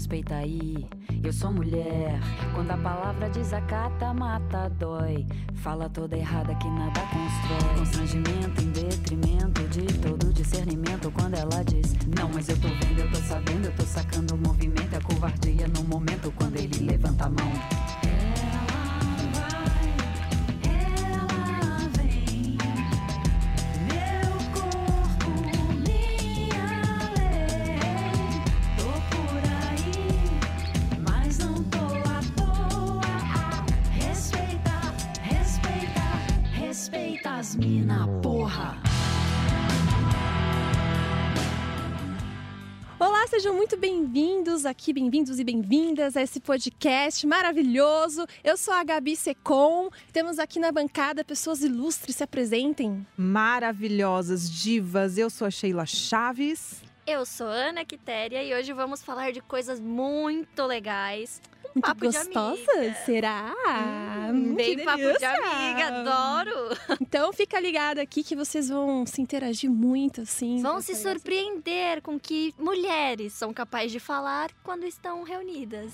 [0.00, 0.88] respeita aí.
[1.22, 2.18] Eu sou mulher.
[2.54, 5.26] Quando a palavra desacata, mata, dói.
[5.56, 7.78] Fala toda errada que nada constrói.
[7.78, 11.10] Constrangimento em detrimento de todo discernimento.
[11.10, 14.38] Quando ela diz, não, mas eu tô vendo, eu tô sabendo, eu tô sacando o
[14.38, 14.96] movimento.
[14.96, 18.29] É covardia no momento quando ele levanta a mão.
[37.80, 38.76] Mina, porra.
[42.98, 48.26] Olá, sejam muito bem-vindos aqui, bem-vindos e bem-vindas a esse podcast maravilhoso.
[48.44, 49.88] Eu sou a Gabi Secom.
[50.12, 53.06] Temos aqui na bancada pessoas ilustres, se apresentem.
[53.16, 55.16] maravilhosas divas.
[55.16, 56.82] Eu sou a Sheila Chaves.
[57.06, 61.40] Eu sou Ana Quitéria e hoje vamos falar de coisas muito legais.
[61.74, 62.94] Muito Papo amiga.
[63.06, 63.54] será?
[64.32, 66.76] Hum, Bem que papo de amiga, adoro!
[67.00, 70.60] Então fica ligado aqui que vocês vão se interagir muito, assim.
[70.60, 75.92] Vão se surpreender com que mulheres são capazes de falar quando estão reunidas.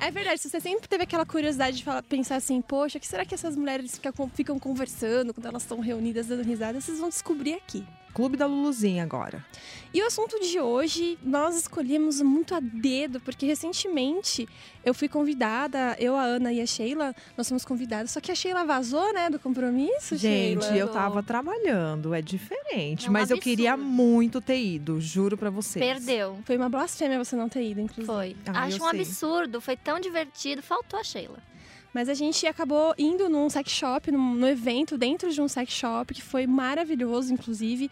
[0.00, 3.06] É verdade, se você sempre teve aquela curiosidade de falar- pensar assim, poxa, o que
[3.06, 6.80] será que essas mulheres ficam, ficam conversando quando elas estão reunidas dando risada?
[6.80, 7.84] Vocês vão descobrir aqui.
[8.14, 9.44] Clube da Luluzinha agora.
[9.94, 14.48] E o assunto de hoje nós escolhemos muito a dedo, porque recentemente
[14.84, 18.34] eu fui convidada, eu, a Ana e a Sheila, nós fomos convidadas, só que a
[18.34, 20.78] Sheila vazou, né, do compromisso, Gente, Sheila?
[20.78, 23.06] eu tava trabalhando, é diferente.
[23.06, 23.92] É um mas eu queria absurdo.
[23.92, 25.84] muito ter ido, juro pra vocês.
[25.84, 26.38] Perdeu.
[26.44, 28.06] Foi uma blasfêmia você não ter ido, inclusive.
[28.06, 28.36] Foi.
[28.46, 29.00] Ah, Acho um sei.
[29.00, 31.38] absurdo, foi tão divertido, faltou a Sheila.
[31.92, 35.72] Mas a gente acabou indo num sex shop, num, num evento dentro de um sex
[35.72, 37.90] shop, que foi maravilhoso, inclusive.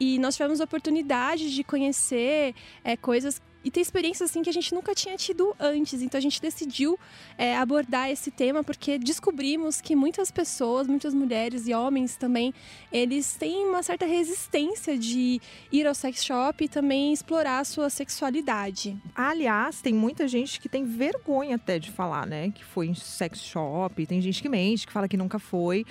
[0.00, 4.52] E nós tivemos a oportunidade de conhecer é, coisas e ter experiências assim que a
[4.52, 6.02] gente nunca tinha tido antes.
[6.02, 6.98] Então a gente decidiu
[7.36, 12.52] é, abordar esse tema porque descobrimos que muitas pessoas, muitas mulheres e homens também,
[12.90, 15.40] eles têm uma certa resistência de
[15.70, 18.96] ir ao sex shop e também explorar a sua sexualidade.
[19.14, 22.50] Aliás, tem muita gente que tem vergonha até de falar, né?
[22.50, 24.06] Que foi em sex shop.
[24.06, 25.84] Tem gente que mente, que fala que nunca foi.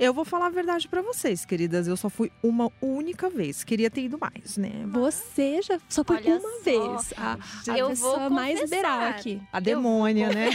[0.00, 1.86] Eu vou falar a verdade pra vocês, queridas.
[1.86, 3.62] Eu só fui uma única vez.
[3.62, 4.70] Queria ter ido mais, né?
[4.86, 7.14] Você já só por Olha uma só, vez.
[7.18, 7.38] A,
[7.70, 9.42] a Eu pessoa vou mais liberal aqui.
[9.52, 10.48] A demônia, né?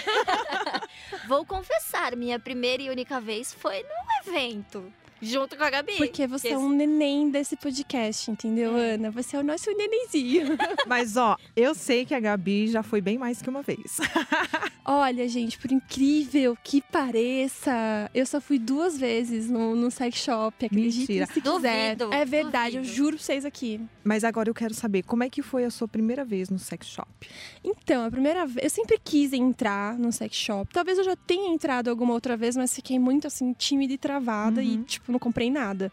[1.27, 4.91] Vou confessar, minha primeira e única vez foi num evento,
[5.25, 5.93] junto com a Gabi.
[5.97, 8.93] Porque você é um neném desse podcast, entendeu, É.
[8.93, 9.11] Ana?
[9.11, 10.57] Você é o nosso nenenzinho.
[10.87, 13.97] Mas, ó, eu sei que a Gabi já foi bem mais que uma vez.
[14.87, 20.65] Olha, gente, por incrível que pareça, eu só fui duas vezes no, no sex shop.
[20.65, 21.25] Acredite Mentira.
[21.25, 21.95] se quiser.
[21.95, 22.95] Duvido, É verdade, eu duvido.
[22.95, 23.81] juro pra vocês aqui.
[24.03, 26.85] Mas agora eu quero saber como é que foi a sua primeira vez no sex
[26.87, 27.07] shop.
[27.63, 30.71] Então, a primeira vez, eu sempre quis entrar no sex shop.
[30.71, 34.61] Talvez eu já tenha entrado alguma outra vez, mas fiquei muito assim tímida e travada
[34.61, 34.83] e Uhum.
[34.83, 35.91] tipo não comprei nada.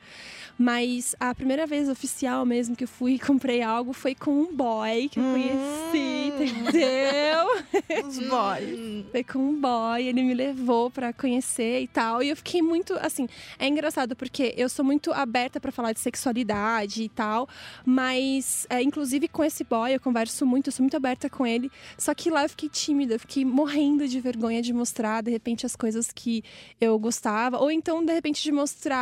[0.58, 4.54] Mas a primeira vez oficial mesmo que eu fui e comprei algo foi com um
[4.54, 5.32] boy que eu Hum.
[5.32, 7.46] conheci, entendeu?
[8.06, 9.04] Os boys.
[9.10, 12.22] Foi com um boy, ele me levou pra conhecer e tal.
[12.22, 13.26] E eu fiquei muito, assim,
[13.58, 17.48] é engraçado porque eu sou muito aberta pra falar de sexualidade e tal,
[17.84, 21.70] mas é, inclusive com esse boy eu converso muito, eu sou muito aberta com ele.
[21.96, 25.64] Só que lá eu fiquei tímida, eu fiquei morrendo de vergonha de mostrar de repente
[25.66, 26.42] as coisas que
[26.80, 29.01] eu gostava, ou então de repente de mostrar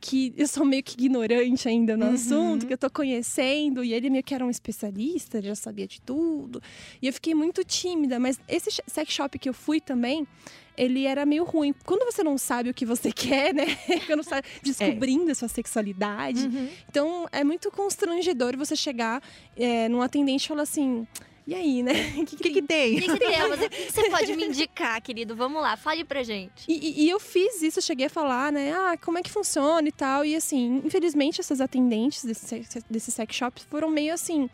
[0.00, 2.12] que eu sou meio que ignorante ainda no Uhum.
[2.14, 5.86] assunto, que eu tô conhecendo, e ele meio que era um especialista, ele já sabia
[5.86, 6.62] de tudo.
[7.02, 10.26] E eu fiquei muito tímida, mas esse sex shop que eu fui também,
[10.76, 11.74] ele era meio ruim.
[11.84, 13.64] Quando você não sabe o que você quer, né?
[14.06, 16.48] Quando você tá descobrindo a sua sexualidade.
[16.88, 19.22] Então é muito constrangedor você chegar
[19.56, 21.06] é, num atendente e falar assim.
[21.46, 21.92] E aí, né?
[22.18, 22.96] O que, O que, que tem?
[22.98, 23.60] O que, que temos?
[23.60, 25.36] O que você pode me indicar, querido?
[25.36, 26.64] Vamos lá, fale pra gente.
[26.66, 28.72] E, e- e eu fiz isso, eu cheguei a falar, né?
[28.72, 30.24] Ah, como é que funciona e tal.
[30.24, 34.50] E assim, infelizmente, essas atendentes desse, sex- desse sex shop foram meio assim.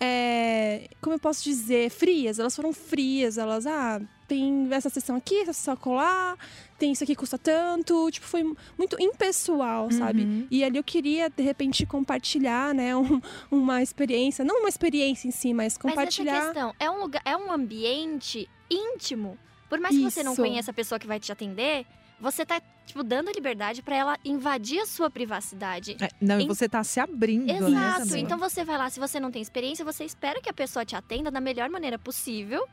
[0.00, 1.90] é, como eu posso dizer?
[1.90, 2.38] Frias.
[2.38, 3.36] Elas foram frias.
[3.36, 6.36] Elas, ah, tem essa sessão aqui, essa sessão colar,
[6.78, 8.10] tem isso aqui que custa tanto.
[8.10, 8.44] Tipo, foi
[8.76, 10.22] muito impessoal, sabe?
[10.22, 10.46] Uhum.
[10.50, 12.94] E ali eu queria, de repente, compartilhar, né?
[12.96, 13.20] um-
[13.50, 14.44] uma experiência.
[14.44, 16.44] Não uma experiência em si, mas Mas essa compartilhar.
[16.44, 19.36] questão, é um, lugar, é um ambiente íntimo.
[19.68, 20.42] Por mais que você não Isso.
[20.42, 21.84] conheça a pessoa que vai te atender,
[22.20, 25.96] você tá, tipo, dando liberdade pra ela invadir a sua privacidade.
[26.00, 27.58] É, não, e Em- você tá se abrindo, né?
[27.58, 27.98] Exato.
[28.06, 28.24] também.
[28.24, 30.96] Então você vai lá, se você não tem experiência, você espera que a pessoa te
[30.96, 32.66] atenda da melhor maneira possível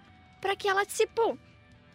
[0.45, 1.35] pra que ela se, pô,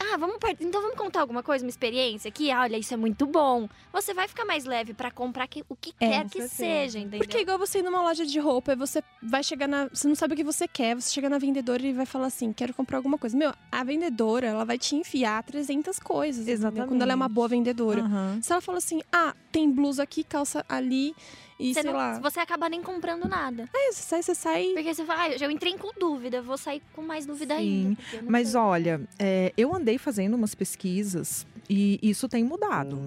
[0.02, 2.96] ah, vamos par- então vamos contar alguma coisa, uma experiência que, ah, olha, isso é
[2.96, 3.68] muito bom.
[3.92, 6.48] Você vai ficar mais leve pra comprar que- o que É, quer que certeza.
[6.54, 7.18] seja, entendeu?
[7.20, 9.86] Porque é igual você ir numa loja de roupa, e você vai chegar na.
[9.88, 12.52] Você não sabe o que você quer, você chega na vendedora e vai falar assim:
[12.52, 13.36] quero comprar alguma coisa.
[13.36, 16.48] Meu, a vendedora, ela vai te enfiar 300 coisas.
[16.48, 16.86] entendeu?
[16.88, 17.34] Quando ela é uma Exatamente.
[17.34, 18.00] boa vendedora.
[18.00, 18.40] Aham.
[18.42, 21.14] Se ela fala assim: ah, tem blusa aqui, calça ali,
[21.60, 22.18] e você, sei não- lá.
[22.20, 23.68] você acaba nem comprando nada.
[23.74, 24.66] É, você sai, você sai.
[24.74, 28.30] Porque você fala, ah, eu entrei com dúvida, vou sair com mais dúvida Sim, ainda.
[28.30, 28.60] Mas sei.
[28.60, 33.00] olha, é, eu andei fazendo umas pesquisas e isso tem mudado.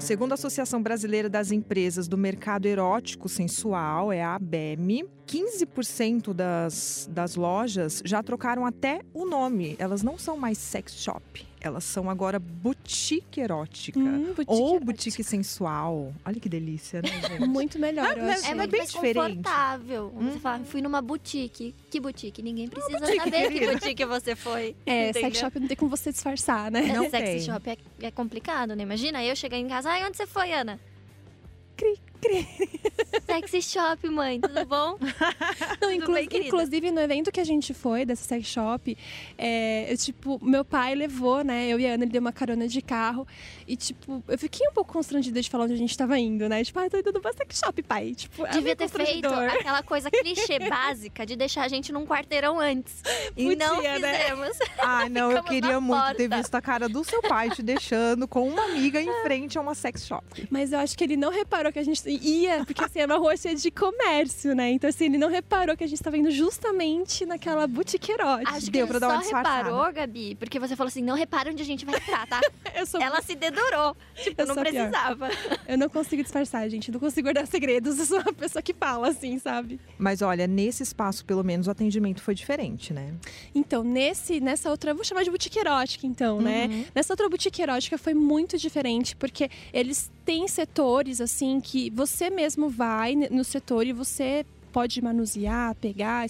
[0.00, 7.08] Segundo a Associação Brasileira das Empresas do Mercado Erótico Sensual, é a ABEM, 15% das,
[7.12, 9.76] das lojas já trocaram até o nome.
[9.78, 13.98] Elas não são mais sex shop, elas são agora boutique erótica.
[13.98, 14.84] Hum, boutique ou erótica.
[14.84, 16.12] boutique sensual.
[16.24, 17.46] Olha que delícia, né, gente?
[17.46, 18.50] Muito melhor, eu Não, achei.
[18.50, 19.36] É muito bem diferente.
[19.36, 20.10] confortável.
[20.16, 20.40] Você Uhum.
[20.40, 21.74] fala, fui numa boutique.
[21.90, 22.42] Que boutique?
[22.42, 24.76] Ninguém precisa boutique, saber que boutique você foi.
[24.86, 25.30] É, entendeu?
[25.30, 26.82] sex shop não tem como você disfarçar, né?
[26.94, 27.40] Não Sex tem.
[27.40, 27.76] shop é,
[28.06, 28.82] é complicado, né?
[28.82, 30.78] Imagina eu chegar em casa, ai, onde você foi, Ana?
[31.76, 32.48] Cri, cri.
[33.26, 34.96] Sexy shop, mãe, tudo bom?
[35.00, 36.48] Não, Tudo inclu- bem, querida?
[36.48, 38.96] inclusive no evento que a gente foi, dessa sex shop,
[39.38, 41.66] é, eu, tipo, meu pai levou, né?
[41.68, 43.26] Eu e a Ana, ele deu uma carona de carro.
[43.66, 46.62] E, tipo, eu fiquei um pouco constrangida de falar onde a gente tava indo, né?
[46.64, 48.14] Tipo, ai, tô indo numa sex shop, pai.
[48.14, 52.58] Tipo, é Devia ter feito aquela coisa clichê básica de deixar a gente num quarteirão
[52.60, 53.02] antes.
[53.36, 53.94] E Podia, não né?
[54.18, 54.58] fizemos.
[54.78, 56.36] Ai, não, eu queria muito ter porta.
[56.36, 59.74] visto a cara do seu pai te deixando com uma amiga em frente a uma
[59.74, 60.24] sex shop.
[60.50, 63.16] Mas eu acho que ele não reparou que a gente ia, porque assim, é uma
[63.16, 64.70] rua cheia de comércio, né?
[64.70, 68.50] Então, assim, ele não reparou que a gente tava indo justamente naquela boutique erótica.
[68.52, 69.56] Acho que Deu pra dar só uma disfarçada.
[69.68, 72.40] reparou, Gabi, porque você falou assim, não repara onde a gente vai entrar, tá?
[72.74, 73.96] Eu sou Ela se dedurou.
[74.16, 74.64] Tipo, Eu não pior.
[74.64, 75.28] precisava.
[75.68, 76.90] Eu não consigo disfarçar, gente.
[76.90, 77.98] Não consigo guardar segredos.
[77.98, 79.80] Eu sou uma pessoa que fala, assim, sabe?
[79.98, 83.14] Mas olha, nesse espaço, pelo menos, o atendimento foi diferente, né?
[83.54, 86.66] Então, nesse, nessa outra, eu vou chamar de boutique erótica, então, né?
[86.70, 86.84] Uhum.
[86.94, 92.68] Nessa outra boutique erótica foi muito diferente, porque eles têm setores, assim, que você mesmo
[92.68, 96.26] vai no setor e você pode manusear, pegar.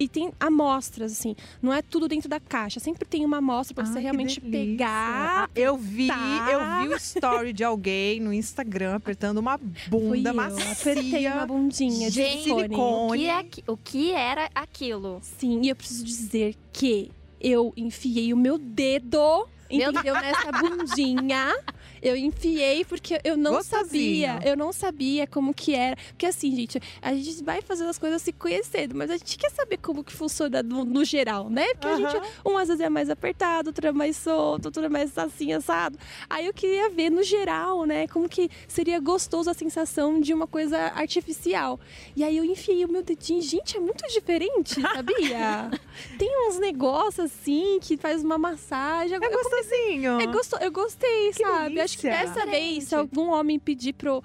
[0.00, 1.36] E tem amostras, assim.
[1.60, 2.80] Não é tudo dentro da caixa.
[2.80, 5.44] Sempre tem uma amostra pra Ai, você realmente pegar.
[5.44, 6.48] Ah, eu vi, tá.
[6.50, 10.72] eu vi o story de alguém no Instagram apertando uma bunda macia.
[10.72, 13.18] Apertei uma bundinha de Gente, silicone.
[13.18, 13.30] silicone.
[13.30, 15.18] O que, é, o que era aquilo?
[15.20, 20.14] Sim, e eu preciso dizer que eu enfiei o meu dedo, entendeu?
[20.14, 21.54] Nessa bundinha.
[22.02, 24.26] Eu enfiei porque eu não Gostosinho.
[24.26, 24.40] sabia.
[24.50, 25.96] Eu não sabia como que era.
[26.08, 29.50] Porque assim, gente, a gente vai fazendo as coisas se conhecendo, mas a gente quer
[29.50, 31.66] saber como que funciona no, no geral, né?
[31.74, 34.88] Porque a gente, um às vezes é mais apertado, outro é mais solto, outro é
[34.88, 35.98] mais assim, assado.
[36.28, 38.08] Aí eu queria ver no geral, né?
[38.08, 41.78] Como que seria gostoso a sensação de uma coisa artificial.
[42.16, 43.40] E aí eu enfiei o meu dedinho.
[43.40, 45.70] Gente, é muito diferente, sabia?
[46.18, 49.16] Tem uns negócios assim que faz uma massagem.
[49.16, 50.20] É gostosinho.
[50.20, 50.56] é gosto...
[50.56, 51.74] Eu gostei, Que sabe?
[51.92, 54.24] Acho que dessa vez, se algum homem pedir pra eu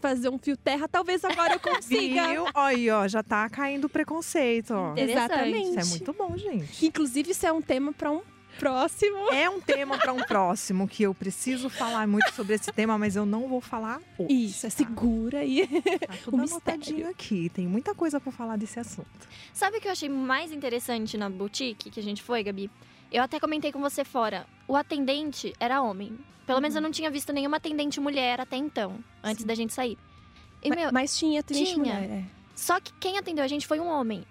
[0.00, 2.28] fazer um fio terra, talvez agora eu consiga.
[2.28, 2.44] Viu?
[2.44, 4.94] Olha aí, ó, já tá caindo o preconceito, ó.
[4.96, 5.78] Exatamente.
[5.78, 6.86] Isso é muito bom, gente.
[6.86, 8.22] Inclusive, isso é um tema pra um
[8.58, 9.32] próximo.
[9.32, 13.14] É um tema para um próximo que eu preciso falar muito sobre esse tema, mas
[13.16, 14.32] eu não vou falar hoje.
[14.32, 14.76] Isso, é tá?
[14.76, 15.66] segura aí.
[15.66, 17.10] Tá tudo o anotadinho mistério.
[17.10, 17.48] aqui.
[17.50, 19.06] Tem muita coisa para falar desse assunto.
[19.52, 22.70] Sabe o que eu achei mais interessante na boutique que a gente foi, Gabi?
[23.10, 24.46] Eu até comentei com você fora.
[24.66, 26.18] O atendente era homem.
[26.46, 29.46] Pelo menos eu não tinha visto nenhuma atendente mulher até então, antes Sim.
[29.46, 29.98] da gente sair.
[30.62, 31.94] E, Ma- meu, Mas tinha tenente tinha.
[31.94, 32.10] mulher.
[32.10, 32.24] é.
[32.54, 34.24] só que quem atendeu a gente foi um homem.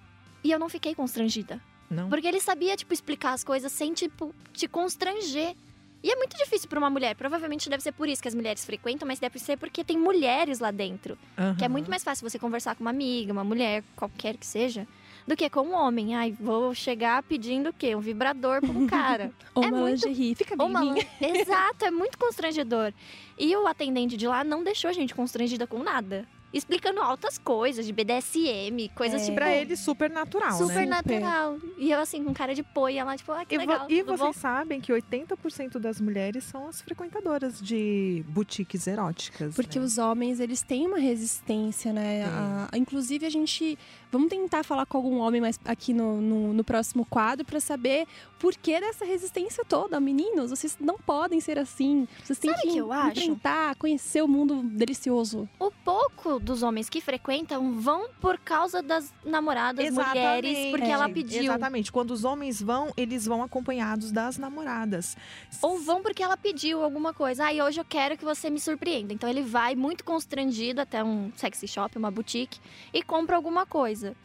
[0.43, 1.61] E eu não fiquei constrangida.
[1.89, 2.09] Não?
[2.09, 5.55] Porque ele sabia, tipo, explicar as coisas sem, tipo, te constranger.
[6.03, 7.15] E é muito difícil pra uma mulher.
[7.15, 10.59] Provavelmente deve ser por isso que as mulheres frequentam, mas deve ser porque tem mulheres
[10.59, 11.17] lá dentro.
[11.57, 14.87] Que é muito mais fácil você conversar com uma amiga, uma mulher, qualquer que seja,
[15.27, 16.15] do que com um homem.
[16.15, 17.93] Ai, vou chegar pedindo o quê?
[17.95, 19.31] Um vibrador pra um cara.
[19.53, 20.33] Ou É uma muito- lingerie.
[20.35, 20.95] Fica bem uma...
[21.21, 22.93] Exato, é muito constrangedor.
[23.37, 26.25] E o atendente de lá não deixou a gente constrangida com nada.
[26.53, 29.25] Explicando altas coisas de BDSM, coisas É.
[29.25, 29.35] tipo.
[29.35, 30.85] Pra ele, super natural, Super né?
[30.85, 31.57] natural.
[31.77, 33.85] E eu, assim, com cara de poia lá, tipo, ah, que E, legal.
[33.89, 34.33] e vocês bom?
[34.33, 39.53] sabem que 80% das mulheres são as frequentadoras de boutiques eróticas.
[39.55, 39.85] Porque né?
[39.85, 42.23] os homens, eles têm uma resistência, né?
[42.23, 42.33] Tem.
[42.33, 43.77] A- inclusive, a gente.
[44.09, 48.07] Vamos tentar falar com algum homem mais aqui no, no, no próximo quadro para saber
[48.39, 49.99] por que dessa resistência toda.
[49.99, 52.07] Meninos, vocês não podem ser assim.
[52.23, 53.09] Vocês têm Sabe que, que eu acho?
[53.19, 55.47] enfrentar, conhecer o mundo delicioso.
[55.59, 61.09] O pouco dos homens que frequentam vão por causa das namoradas mulheres, porque É, ela
[61.09, 61.43] pediu.
[61.43, 61.91] Exatamente.
[61.91, 65.15] Quando os homens vão, eles vão acompanhados das namoradas.
[65.61, 67.45] Ou vão porque ela pediu alguma coisa.
[67.45, 69.13] Ai, hoje eu quero que você me surpreenda.
[69.13, 72.59] Então ele vai muito constrangido até um sexy shop, uma boutique,
[72.93, 74.15] e compra alguma coisa.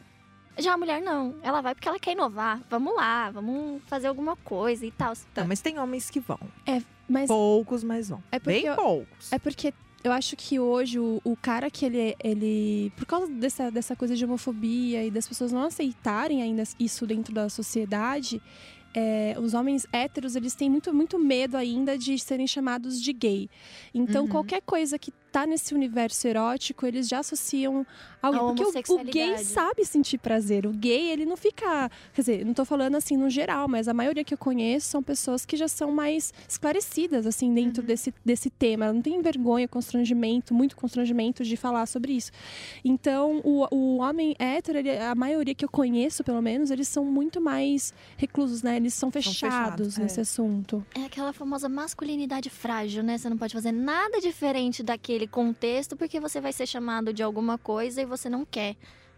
[0.57, 1.35] Já a mulher não.
[1.41, 2.61] Ela vai porque ela quer inovar.
[2.69, 5.13] Vamos lá, vamos fazer alguma coisa e tal.
[5.33, 6.39] Tá, mas tem homens que vão.
[7.09, 8.23] Mas Poucos, mas vão.
[8.31, 9.33] É porque Bem eu- poucos.
[9.33, 12.91] É porque eu acho que hoje o, o cara que ele, ele.
[12.97, 17.33] Por causa dessa, dessa coisa de homofobia e das pessoas não aceitarem ainda isso dentro
[17.33, 18.41] da sociedade,
[18.93, 23.49] é, os homens héteros eles têm muito, muito medo ainda de serem chamados de gay.
[23.93, 24.29] Então, Uhum.
[24.29, 27.85] qualquer coisa que tá nesse universo erótico, eles já associam
[28.21, 28.63] ao A Porque
[28.93, 30.65] o- gay sabe sentir prazer.
[30.67, 31.89] O gay, ele não fica.
[32.13, 35.01] Quer dizer, não tô falando assim no geral, mas a maioria que eu conheço são
[35.01, 38.85] pessoas que já são mais esclarecidas, assim, dentro desse, desse tema.
[38.85, 42.31] Ela não tem vergonha, constrangimento, muito constrangimento de falar sobre isso.
[42.85, 47.03] Então, o, o homem hétero, ele- a maioria que eu conheço, pelo menos, eles são
[47.03, 48.77] muito mais reclusos, né?
[48.77, 50.03] Eles são fechados, fechados, é.
[50.03, 50.85] nesse assunto.
[50.95, 53.17] É aquela famosa masculinidade frágil, né?
[53.17, 57.57] Você não pode fazer nada diferente daquele contexto porque você vai ser chamado de alguma
[57.57, 58.75] coisa e você não quer.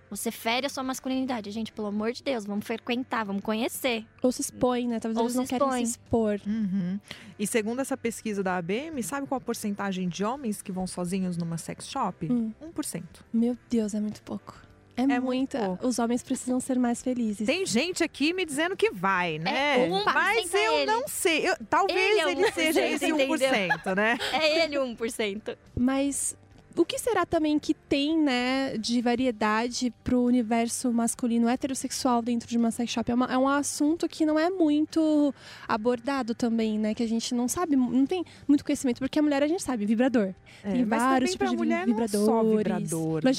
[0.10, 1.50] Você fere a sua masculinidade.
[1.52, 4.06] Gente, pelo amor de Deus, vamos frequentar, vamos conhecer.
[4.22, 5.00] Ou se expõem, né?
[5.00, 6.40] Talvez Ou eles se não querem se expor.
[6.46, 7.00] Uhum.
[7.40, 11.38] E segundo essa pesquisa da ABM, sabe qual a porcentagem de homens que vão sozinhos
[11.38, 12.32] numa sex shop?
[12.32, 12.54] Hum.
[12.62, 13.04] 1%.
[13.34, 14.56] Meu Deus, é muito pouco.
[14.98, 15.58] É, muito muito.
[15.58, 15.88] pouco.
[15.88, 17.46] Os homens precisam ser mais felizes.
[17.46, 19.84] Tem gente aqui me dizendo que vai, né?
[19.84, 20.86] É, 1% Mas é eu ele.
[20.86, 21.48] não sei.
[21.50, 23.28] Eu- talvez Ele é ele 1%, seja esse entendeu?
[23.28, 24.18] 1%, né?
[24.34, 25.58] É ele 1%.
[25.78, 26.36] Mas
[26.76, 32.58] o que será também que tem, né, de variedade pro universo masculino heterossexual dentro de
[32.58, 33.10] uma sex shop?
[33.10, 35.34] É, uma- é um assunto que não é muito
[35.68, 36.94] abordado também, né?
[36.94, 39.00] Que a gente não sabe, não tem muito conhecimento.
[39.00, 40.34] Porque a mulher, a gente sabe, vibrador.
[40.64, 42.90] É, tem mas vários tipos de mulher não é só vibradores.
[42.90, 43.32] vibrador, né?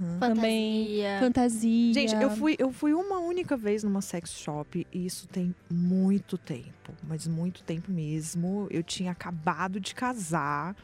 [0.00, 0.18] Uhum.
[0.18, 1.18] Também, Fantasia.
[1.20, 1.94] fantasia.
[1.94, 6.38] Gente, eu fui, eu fui uma única vez numa sex shop e isso tem muito
[6.38, 8.66] tempo, mas muito tempo mesmo.
[8.70, 10.74] Eu tinha acabado de casar.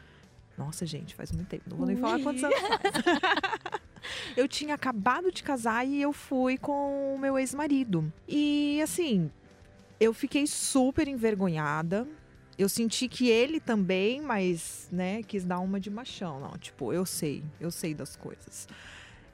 [0.57, 1.63] Nossa, gente, faz muito tempo.
[1.69, 2.81] Não vou nem falar quantos anos faz.
[4.37, 8.11] eu tinha acabado de casar e eu fui com o meu ex-marido.
[8.27, 9.31] E assim,
[9.99, 12.07] eu fiquei super envergonhada.
[12.57, 16.39] Eu senti que ele também, mas, né, quis dar uma de machão.
[16.39, 18.67] Não, tipo, eu sei, eu sei das coisas.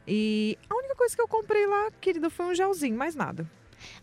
[0.07, 3.45] E a única coisa que eu comprei lá, querida, foi um gelzinho, mais nada.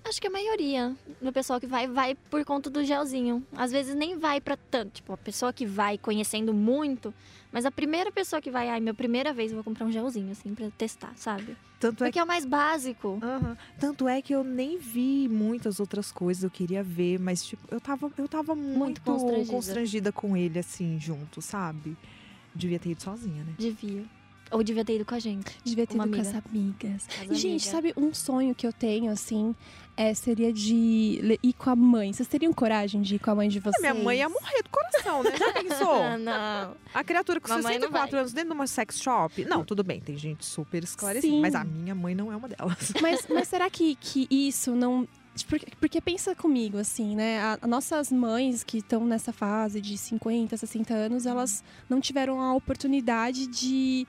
[0.04, 3.45] Acho que a maioria do pessoal que vai, vai por conta do gelzinho.
[3.56, 4.95] Às vezes nem vai pra tanto.
[4.95, 7.12] Tipo, a pessoa que vai conhecendo muito,
[7.52, 10.30] mas a primeira pessoa que vai, ai, minha primeira vez eu vou comprar um gelzinho,
[10.33, 11.56] assim, pra testar, sabe?
[11.78, 13.18] Tanto é Porque é o mais básico.
[13.23, 13.56] Aham.
[13.78, 17.80] Tanto é que eu nem vi muitas outras coisas, eu queria ver, mas tipo, eu
[17.80, 19.52] tava, eu tava muito, constrangida.
[19.52, 20.12] constrangida.
[20.12, 21.97] com ele, assim, junto, sabe?
[22.54, 23.54] Devia ter ido sozinha, né?
[23.59, 24.04] Devia.
[24.50, 25.58] Ou devia ter ido com a gente.
[25.64, 26.48] Devia ter Uma ido com as amiga.
[26.50, 27.08] amigas.
[27.22, 29.54] As E, gente, sabe um sonho que eu tenho, assim,
[29.96, 32.12] é, seria de ir com a mãe.
[32.12, 33.84] Vocês teriam coragem de ir com a mãe de vocês?
[33.84, 35.32] A minha mãe ia morrer do coração, né?
[35.36, 36.18] Já pensou?
[36.18, 36.76] Não.
[36.94, 38.20] A criatura com Mamãe não 64 vai.
[38.20, 39.44] anos dentro de uma sex shop.
[39.46, 41.40] Não, tudo bem, tem gente super esclarecida, Sim.
[41.40, 42.92] mas a minha mãe não é uma delas.
[43.02, 45.06] Mas, mas será que, que isso não.
[45.48, 47.40] Porque, porque pensa comigo, assim, né?
[47.40, 52.40] A, a nossas mães que estão nessa fase de 50, 60 anos, elas não tiveram
[52.40, 54.06] a oportunidade de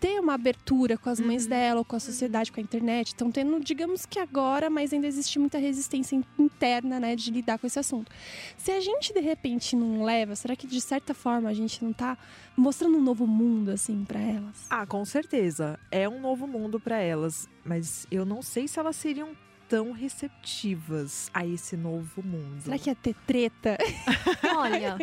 [0.00, 1.50] ter uma abertura com as mães Uhum.
[1.50, 3.08] dela, ou com a sociedade, com a internet.
[3.08, 7.58] Estão tendo, digamos que agora, mas ainda existe muita resistência in- interna, né, de lidar
[7.58, 8.10] com esse assunto.
[8.56, 11.92] Se a gente, de repente, não leva, será que de certa forma a gente não
[11.92, 12.16] tá
[12.56, 14.66] mostrando um novo mundo, assim, para elas?
[14.70, 15.78] Ah, com certeza.
[15.90, 19.30] É um novo mundo pra elas, mas eu não sei se elas seriam
[19.68, 22.62] tão receptivas a esse novo mundo.
[22.62, 23.76] Será que ia ter treta?
[24.56, 24.96] Olha,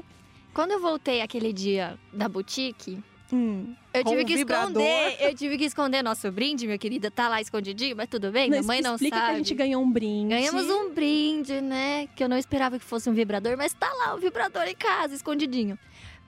[0.54, 3.74] quando eu voltei aquele dia da boutique, Hum.
[3.94, 4.70] eu tive que vibrador.
[4.70, 5.18] esconder.
[5.20, 7.10] Eu tive que esconder nosso brinde, minha querida.
[7.10, 9.28] Tá lá escondidinho, mas tudo bem, minha mãe não explica sabe.
[9.30, 10.30] que a gente ganhou um brinde.
[10.30, 12.08] Ganhamos um brinde, né?
[12.16, 15.16] Que eu não esperava que fosse um vibrador, mas tá lá o vibrador em casa,
[15.16, 15.78] escondidinho.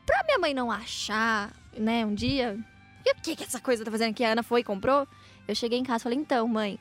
[0.05, 2.57] Pra minha mãe não achar, né, um dia.
[3.05, 4.23] E o que que essa coisa tá fazendo aqui?
[4.23, 5.07] A Ana foi e comprou.
[5.47, 6.79] Eu cheguei em casa e falei, então, mãe,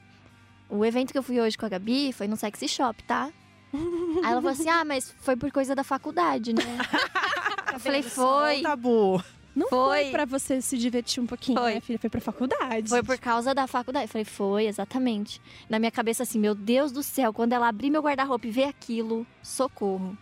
[0.69, 3.31] o evento que eu fui hoje com a Gabi foi no sexy shop, tá?
[3.73, 6.63] Aí ela falou assim: ah, mas foi por coisa da faculdade, né?
[7.75, 8.63] eu falei, foi.
[8.63, 9.23] Tabu.
[9.57, 10.11] Não foi, Foi.
[10.11, 11.75] pra você se divertir um pouquinho, Foi.
[11.75, 11.99] né, filha?
[11.99, 12.91] Foi pra faculdade.
[12.91, 14.05] Foi por causa da faculdade.
[14.05, 15.41] Eu falei, foi, exatamente.
[15.69, 18.65] Na minha cabeça, assim, meu Deus do céu, quando ela abrir meu guarda-roupa e ver
[18.65, 20.17] aquilo, socorro.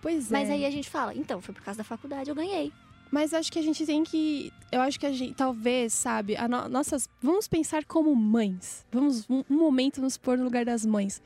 [0.00, 0.38] Pois é.
[0.38, 2.72] Mas aí a gente fala, então, foi por causa da faculdade, eu ganhei.
[3.10, 4.50] Mas acho que a gente tem que.
[4.72, 7.08] Eu acho que a gente, talvez, sabe, a no- nossas.
[7.22, 8.84] Vamos pensar como mães.
[8.90, 11.22] Vamos, um, um momento, nos pôr no lugar das mães.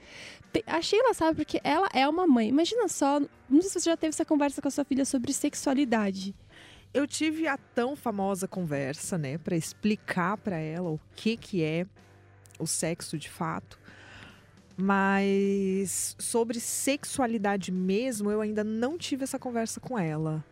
[0.66, 2.48] A Sheila sabe porque ela é uma mãe.
[2.48, 5.32] Imagina só, não sei se você já teve essa conversa com a sua filha sobre
[5.32, 6.34] sexualidade.
[6.92, 11.86] Eu tive a tão famosa conversa, né, Pra explicar pra ela o que que é
[12.58, 13.78] o sexo de fato.
[14.76, 20.44] Mas sobre sexualidade mesmo, eu ainda não tive essa conversa com ela.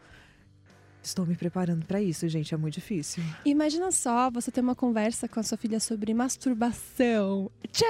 [1.00, 2.52] Estou me preparando para isso, gente.
[2.52, 3.23] É muito difícil.
[3.45, 7.49] Imagina só você ter uma conversa com a sua filha sobre masturbação.
[7.71, 7.87] Tchau!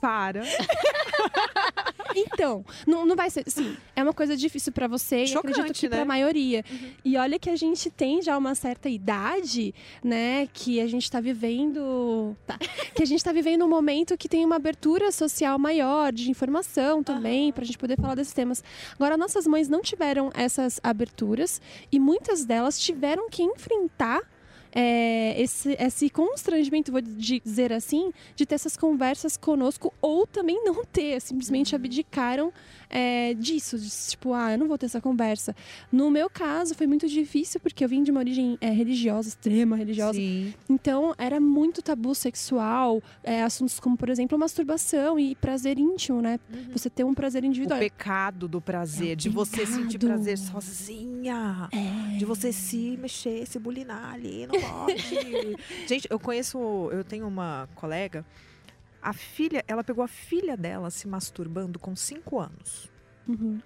[0.00, 0.42] Para.
[2.14, 3.44] Então, não, não vai ser.
[3.46, 5.96] Sim, é uma coisa difícil pra você e Chocante, acredito que né?
[5.96, 6.64] pra maioria.
[7.04, 10.48] E olha que a gente tem já uma certa idade, né?
[10.52, 12.36] Que a gente tá vivendo.
[12.46, 12.58] tá,
[12.94, 17.02] que a gente tá vivendo um momento que tem uma abertura social maior de informação
[17.02, 18.62] também, pra gente poder falar desses temas.
[18.94, 24.20] Agora, nossas mães não tiveram essas aberturas e muitas delas tiveram que enfrentar.
[24.72, 30.84] É, esse, esse constrangimento, vou dizer assim, de ter essas conversas conosco ou também não
[30.84, 32.52] ter, simplesmente abdicaram
[32.90, 35.54] é, disso, de, tipo, ah, eu não vou ter essa conversa.
[35.92, 39.76] No meu caso, foi muito difícil porque eu vim de uma origem é, religiosa, extrema
[39.76, 40.18] religiosa.
[40.18, 40.52] Sim.
[40.68, 46.38] Então, era muito tabu sexual, é, assuntos como, por exemplo, masturbação e prazer íntimo, né?
[46.72, 47.78] Você ter um prazer O individual.
[47.78, 50.08] pecado do prazer, É o de você sentir pecado.
[50.16, 51.68] prazer sozinha.
[51.72, 52.16] É.
[52.18, 54.96] De você se mexer, se bulinar ali, não pode.
[55.86, 56.58] Gente, eu conheço,
[56.92, 58.24] eu tenho uma colega,
[59.02, 62.90] a filha, ela pegou a filha dela se masturbando com 5 anos.
[63.28, 63.60] Uhum.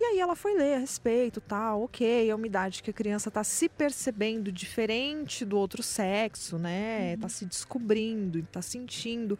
[0.00, 3.30] E aí ela foi ler a respeito, tal, ok, é uma idade que a criança
[3.30, 7.16] tá se percebendo diferente do outro sexo, né?
[7.18, 9.38] Tá se descobrindo, tá sentindo.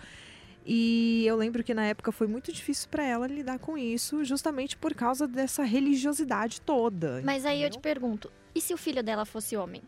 [0.65, 4.77] E eu lembro que na época foi muito difícil para ela lidar com isso, justamente
[4.77, 7.21] por causa dessa religiosidade toda.
[7.25, 7.81] Mas aí eu te entendeu?
[7.81, 9.83] pergunto, e se o filho dela fosse homem?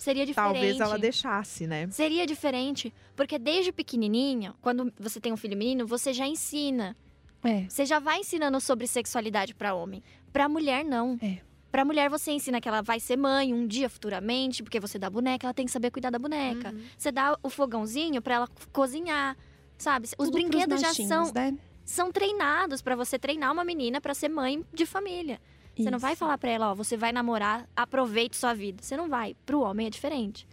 [0.00, 0.52] Seria diferente.
[0.52, 1.88] Talvez ela deixasse, né?
[1.90, 6.96] Seria diferente, porque desde pequenininho, quando você tem um filho menino, você já ensina.
[7.44, 7.66] É.
[7.68, 10.02] Você já vai ensinando sobre sexualidade pra homem.
[10.32, 11.18] Pra mulher não.
[11.22, 11.38] É.
[11.70, 15.08] Pra mulher você ensina que ela vai ser mãe um dia futuramente, porque você dá
[15.08, 16.70] boneca, ela tem que saber cuidar da boneca.
[16.70, 16.82] Uhum.
[16.96, 19.36] Você dá o fogãozinho pra ela cozinhar,
[19.78, 20.06] sabe?
[20.06, 21.56] Os Tudo brinquedos já são né?
[21.84, 25.40] são treinados pra você treinar uma menina pra ser mãe de família.
[25.82, 28.82] Você não vai falar pra ela, ó, você vai namorar, aproveite sua vida.
[28.82, 29.34] Você não vai.
[29.46, 30.46] Pro homem é diferente.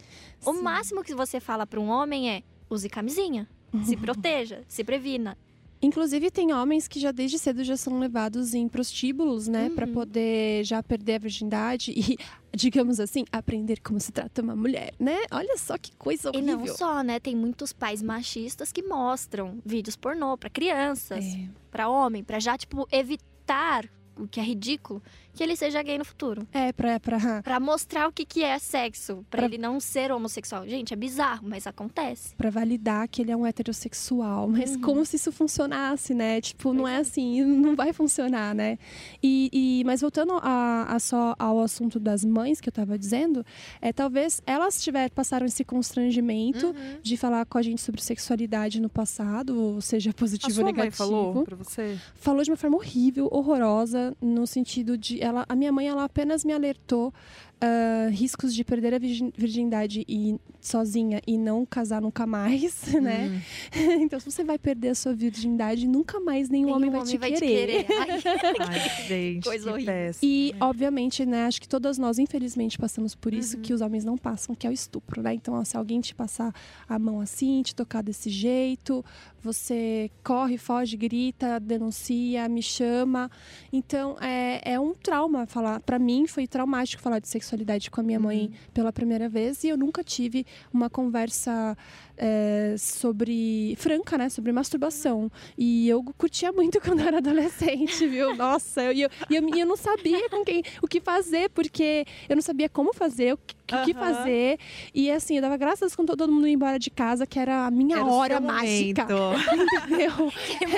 [0.44, 0.62] O Sim.
[0.62, 3.48] máximo que você fala pra um homem é: use camisinha,
[3.84, 5.36] se proteja, se previna.
[5.80, 9.70] Inclusive, tem homens que já desde cedo já são levados em prostíbulos, né?
[9.70, 9.92] Pra Uhum.
[9.92, 12.16] poder já perder a virgindade e,
[12.52, 15.16] digamos assim, aprender como se trata uma mulher, né?
[15.30, 16.58] Olha só que coisa E horrível.
[16.58, 17.20] não só, né?
[17.20, 21.48] Tem muitos pais machistas que mostram vídeos pornô pra crianças, É.
[21.70, 23.88] pra homem, pra já, tipo, evitar
[24.18, 25.02] o que é ridículo,
[25.38, 26.46] que ele seja gay no futuro.
[26.52, 30.10] É, pra, pra, Pra mostrar o que, que é sexo, pra Pra- ele não ser
[30.10, 30.66] homossexual.
[30.66, 32.34] Gente, é bizarro, mas acontece.
[32.34, 34.48] pra validar que ele é um heterossexual.
[34.48, 34.80] Mas Uhum.
[34.80, 36.40] como se isso funcionasse, né?
[36.40, 36.96] Tipo, não é é.
[36.98, 38.78] assim, não vai funcionar, né?
[39.22, 43.46] E, e- mas voltando a, a só ao assunto das mães que eu tava dizendo,
[43.80, 46.98] é talvez elas tiver, passaram esse constrangimento Uhum.
[47.00, 51.02] de falar com a gente sobre sexualidade no passado, seja A positivo sua ou negativo.
[51.04, 51.96] mãe falou pra você?
[52.16, 56.44] falou de uma forma horrível, horrorosa, no sentido de ela, a minha mãe ela apenas
[56.44, 57.12] me alertou
[57.60, 63.30] ah, riscos de perder a virgin- virgindade e sozinha e não casar nunca mais, né?
[63.74, 64.00] Hum.
[64.02, 67.38] então se você vai perder a sua virgindade, nunca mais nenhum, Nenhum homem vai, te,
[67.40, 67.86] querer.
[67.98, 68.20] Ai,
[68.68, 69.92] Ai, gente, Coisa que horrível.
[69.94, 70.30] péssimo.
[70.32, 73.62] E, obviamente, né, acho que todas nós, infelizmente, passamos por isso Uhum.
[73.62, 75.34] que os homens não passam, que é o estupro, né?
[75.34, 76.52] Então, ó, se alguém te passar
[76.88, 79.04] a mão assim, te tocar desse jeito,
[79.40, 83.30] você corre, foge, grita, denuncia, me chama.
[83.72, 85.80] Então, é, é um trauma falar.
[85.80, 89.68] Para mim, foi traumático falar de sexualidade com a minha mãe pela primeira vez e
[89.68, 91.76] eu nunca tive uma conversa
[92.18, 95.30] é, sobre franca, né, sobre masturbação.
[95.56, 98.34] E eu curtia muito quando eu era adolescente, viu?
[98.34, 102.42] Nossa, eu, eu, eu, eu não sabia com quem, o que fazer, porque eu não
[102.42, 104.58] sabia como fazer, o que, o que fazer.
[104.92, 107.70] E assim, eu dava graças quando todo mundo ia embora de casa, que era a
[107.70, 109.06] minha Era hora mágica.
[109.86, 110.32] Entendeu?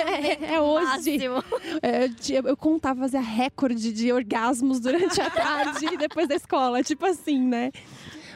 [0.07, 1.19] É, é hoje.
[1.81, 6.83] É, eu eu contava, fazia recorde de orgasmos durante a tarde e depois da escola,
[6.83, 7.71] tipo assim, né?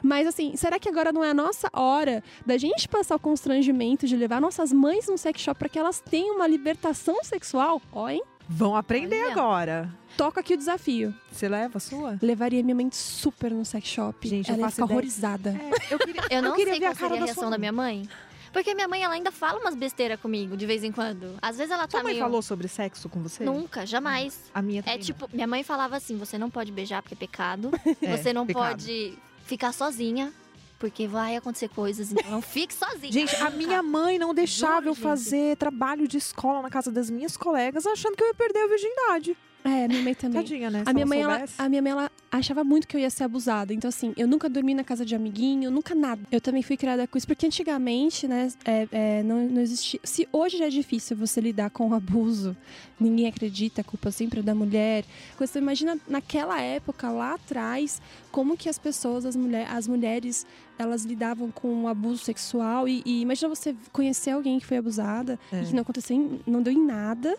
[0.06, 4.06] Mas assim, será que agora não é a nossa hora da gente passar o constrangimento
[4.06, 7.82] de levar nossas mães num sex shop para que elas tenham uma libertação sexual?
[7.92, 8.22] Ó, hein?
[8.48, 9.32] Vão aprender Olha.
[9.32, 9.94] agora.
[10.16, 11.12] Toca aqui o desafio.
[11.32, 12.20] Você leva a sua?
[12.22, 14.28] Levaria minha mãe super no sex shop.
[14.28, 14.92] Gente, eu Ela faço ideia.
[14.92, 15.50] horrorizada.
[15.50, 17.44] É, eu queria, Eu não queria sei ver a qual cara seria a da reação
[17.44, 18.08] sua da minha mãe.
[18.54, 21.36] Porque minha mãe, ela ainda fala umas besteiras comigo, de vez em quando.
[21.42, 22.24] Às vezes ela Sua tá mãe meio...
[22.24, 23.44] falou sobre sexo com você?
[23.44, 24.40] Nunca, jamais.
[24.54, 27.18] A minha É também tipo, minha mãe falava assim, você não pode beijar porque é
[27.18, 27.72] pecado.
[28.02, 28.70] É, você não pecado.
[28.70, 30.34] pode ficar sozinha,
[30.78, 33.12] porque vai acontecer coisas, então não fique sozinha.
[33.12, 35.04] Gente, a minha mãe não deixava Juro, eu gente.
[35.04, 38.68] fazer trabalho de escola na casa das minhas colegas, achando que eu ia perder a
[38.68, 39.38] virgindade.
[39.66, 40.42] É, minha mãe também.
[40.44, 40.84] Tadinha, né?
[40.86, 43.74] A minha, mãe, ela, a minha mãe, ela achava muito que eu ia ser abusada.
[43.74, 46.22] Então, assim, eu nunca dormi na casa de amiguinho, nunca nada.
[46.32, 50.00] Eu também fui criada com isso, porque antigamente, né, é, é, não, não existia.
[50.04, 52.56] Se hoje já é difícil você lidar com o abuso,
[53.00, 55.04] ninguém acredita, a culpa sempre é da mulher.
[55.40, 58.00] Você imagina naquela época, lá atrás,
[58.32, 60.46] como que as pessoas, as, mulher, as mulheres,
[60.78, 62.88] elas lidavam com o abuso sexual.
[62.88, 65.64] E, e imagina você conhecer alguém que foi abusada É.
[65.64, 67.36] e que não aconteceu, em- não deu em nada.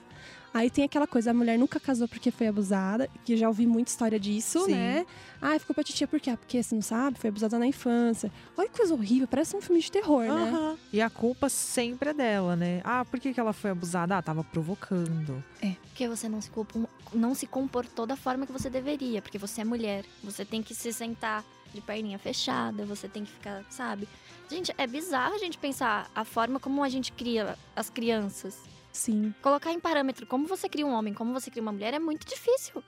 [0.56, 3.66] Aí tem aquela coisa, a mulher nunca casou porque foi abusada, que eu já ouvi
[3.66, 4.72] muita história disso, Sim.
[4.72, 5.04] né?
[5.38, 6.30] Ah, ficou pra titia por quê?
[6.30, 8.32] Ah, Porque você não sabe, foi abusada na infância.
[8.56, 10.30] Olha que coisa horrível, parece um filme de terror, né?
[10.50, 10.78] Aham.
[10.90, 12.80] E a culpa sempre é dela, né?
[12.84, 14.16] Ah, por que, que ela foi abusada?
[14.16, 15.44] Ah, tava provocando.
[15.88, 19.60] Porque você não se, culpa- não se comportou da forma que você deveria, porque você
[19.60, 20.06] é mulher.
[20.24, 24.08] Você tem que se sentar de perninha fechada, você tem que ficar, sabe?
[24.48, 28.56] Gente, é bizarro a gente pensar a forma como a gente cria as crianças.
[28.96, 31.98] Sim, Colocar em parâmetro como você cria um homem, como você cria uma mulher é
[31.98, 32.82] muito difícil.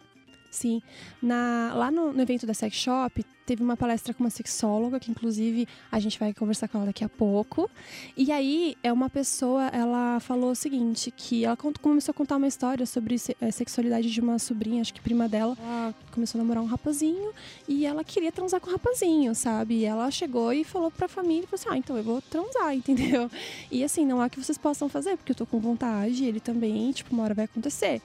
[0.50, 0.80] Sim.
[1.22, 5.10] Na, lá no, no evento da Sex Shop, teve uma palestra com uma sexóloga, que
[5.10, 7.70] inclusive a gente vai conversar com ela daqui a pouco.
[8.16, 12.46] E aí, é uma pessoa, ela falou o seguinte, que ela começou a contar uma
[12.46, 15.56] história sobre se- eh, sexualidade de uma sobrinha, acho que prima dela.
[15.58, 17.30] Ela começou a namorar um rapazinho
[17.66, 19.76] e ela queria transar com o rapazinho, sabe?
[19.76, 23.30] E ela chegou e falou pra família, falou assim, ah, então eu vou transar, entendeu?
[23.70, 26.92] E assim, não há que vocês possam fazer, porque eu tô com vontade, ele também,
[26.92, 28.02] tipo, uma hora vai acontecer.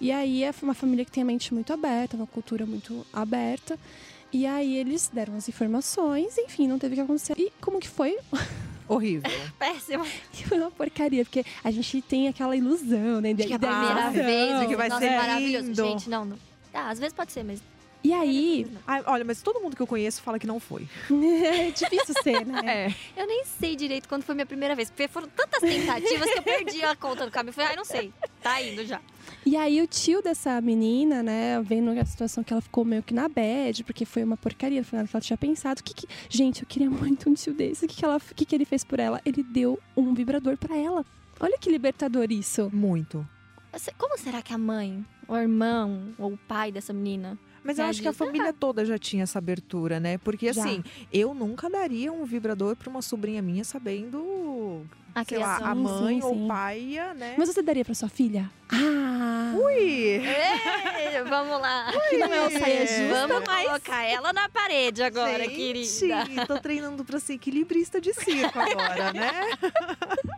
[0.00, 3.78] E aí é uma família que tem a mente muito aberta, uma cultura muito aberta.
[4.32, 7.34] E aí eles deram as informações, enfim, não teve o que acontecer.
[7.36, 8.16] E como que foi?
[8.88, 9.30] Horrível.
[9.58, 10.04] Péssimo.
[10.48, 13.34] Foi uma porcaria, porque a gente tem aquela ilusão, né?
[13.34, 15.66] De que é a primeira vez, de que vai nossa, ser é maravilhoso.
[15.68, 15.84] lindo.
[15.84, 16.36] Gente, não, não.
[16.72, 17.62] Ah, às vezes pode ser, mas.
[18.02, 20.88] E aí, Ai, olha, mas todo mundo que eu conheço fala que não foi.
[21.10, 22.60] é difícil ser, né?
[22.70, 22.94] É.
[23.16, 26.42] Eu nem sei direito quando foi minha primeira vez, porque foram tantas tentativas que eu
[26.42, 27.52] perdi a conta do caminho.
[27.52, 28.12] Falei, ai, não sei.
[28.40, 29.00] Tá indo já.
[29.44, 33.12] E aí o tio dessa menina, né, vendo a situação que ela ficou meio que
[33.12, 35.82] na bad, porque foi uma porcaria, foi nada que ela tinha pensado.
[35.82, 36.06] Que que...
[36.28, 37.84] Gente, eu queria muito um tio desse.
[37.84, 38.20] O que, que, ela...
[38.20, 39.20] que, que ele fez por ela?
[39.24, 41.04] Ele deu um vibrador pra ela.
[41.38, 42.70] Olha que libertador isso.
[42.72, 43.26] Muito.
[43.96, 47.38] Como será que a mãe, o irmão, ou o pai dessa menina.
[47.62, 50.18] Mas eu É, acho que a família toda já tinha essa abertura, né?
[50.18, 50.62] Porque Já.
[50.64, 55.74] assim, eu nunca daria um vibrador pra uma sobrinha minha sabendo, A sei lá, a
[55.74, 56.44] mãe sim, ou sim.
[56.44, 57.34] o pai, né?
[57.36, 58.50] Mas você daria pra sua filha?
[58.70, 59.54] Ah!
[59.62, 59.74] Ui!
[59.78, 61.92] Ei, vamos lá.
[62.08, 63.66] Que não é o saia justa, Vamos mas...
[63.66, 66.46] colocar ela na parede agora, Gente, querida.
[66.46, 69.30] tô treinando pra ser equilibrista de circo agora, né?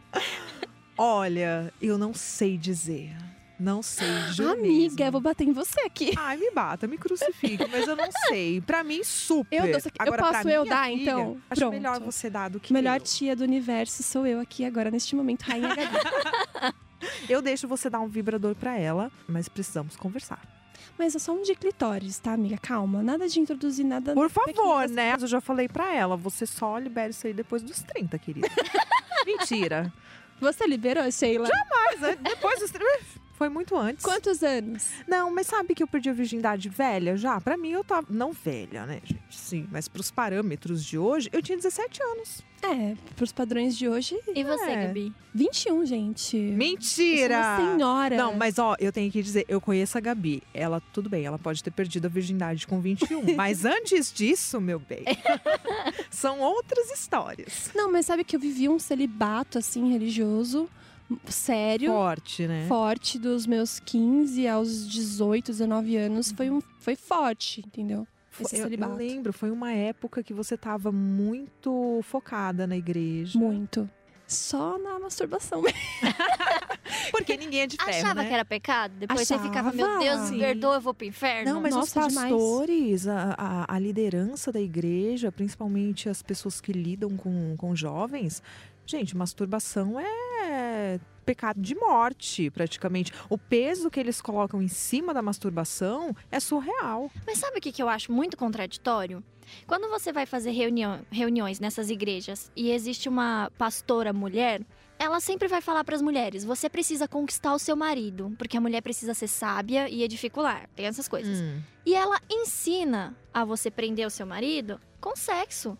[0.96, 3.10] Olha, eu não sei dizer.
[3.60, 5.04] Não sei, juro Amiga, mesmo.
[5.04, 6.12] eu vou bater em você aqui.
[6.16, 8.60] Ai, me bata, me crucifique, mas eu não sei.
[8.60, 9.54] Pra mim, super.
[9.56, 9.80] Eu dou.
[9.80, 11.40] Eu Agora, pra posso eu dar, filha, então?
[11.48, 11.72] Acho Pronto.
[11.74, 13.04] melhor você dar do que Melhor eu.
[13.04, 16.72] tia do universo sou eu aqui agora, neste momento, Rainha Gabi.
[17.28, 20.40] Eu deixo você dar um vibrador pra ela, mas precisamos conversar.
[20.96, 22.56] Mas é só um de clitóris, tá, amiga?
[22.58, 23.02] Calma.
[23.02, 24.14] Nada de introduzir nada.
[24.14, 25.14] Por favor, né?
[25.20, 28.48] Eu já falei pra ela, você só libera isso aí depois dos 30, querida.
[29.26, 29.92] Mentira.
[30.40, 31.48] Você liberou, Sheila?
[31.70, 32.86] Mas é, depois dos 30...
[33.42, 34.04] Foi muito antes.
[34.04, 34.88] Quantos anos?
[35.04, 37.40] Não, mas sabe que eu perdi a virgindade velha já?
[37.40, 38.06] Pra mim, eu tava.
[38.08, 39.18] Não velha, né, gente?
[39.30, 42.40] Sim, mas pros parâmetros de hoje, eu tinha 17 anos.
[42.62, 44.86] É, pros padrões de hoje, E você, É.
[44.86, 45.12] Gabi?
[45.34, 46.36] 21, gente.
[46.36, 47.34] Mentira!
[47.34, 48.16] Eu sou uma senhora.
[48.16, 50.40] Não, mas ó, eu tenho que dizer, eu conheço a Gabi.
[50.54, 53.34] Ela, tudo bem, ela pode ter perdido a virgindade com 21.
[53.34, 55.02] mas antes disso, meu bem,
[56.12, 57.72] são outras histórias.
[57.74, 60.70] Não, mas sabe que eu vivi um celibato, assim, religioso,
[61.26, 61.90] sério.
[61.90, 62.66] Forte, né?
[62.68, 66.32] Forte dos meus 15 aos 18, 19 anos.
[66.32, 68.06] Foi, um, foi forte, entendeu?
[68.52, 73.38] Eu, eu lembro, foi uma época que você tava muito focada na igreja.
[73.38, 73.88] Muito.
[74.26, 75.62] Só na masturbação.
[77.12, 78.28] Porque ninguém é de ferro, Achava né?
[78.28, 78.94] que era pecado?
[78.98, 80.02] Depois você ficava, meu Achava.
[80.02, 81.52] Deus, me perdoa, eu vou pro inferno.
[81.52, 82.32] Não, mas os Nossa, demais.
[82.32, 88.42] pastores, a, a, a liderança da igreja, principalmente as pessoas que lidam com, com jovens,
[88.92, 93.12] gente, masturbação é pecado de morte, praticamente.
[93.30, 97.10] O peso que eles colocam em cima da masturbação é surreal.
[97.26, 99.24] Mas sabe o que, que eu acho muito contraditório?
[99.66, 104.62] Quando você vai fazer reunião, reuniões nessas igrejas e existe uma pastora mulher,
[104.98, 108.60] ela sempre vai falar para as mulheres: você precisa conquistar o seu marido, porque a
[108.60, 110.68] mulher precisa ser sábia e edificular.
[110.76, 111.40] Tem essas coisas.
[111.40, 111.60] Hum.
[111.86, 115.78] E ela ensina a você prender o seu marido com sexo.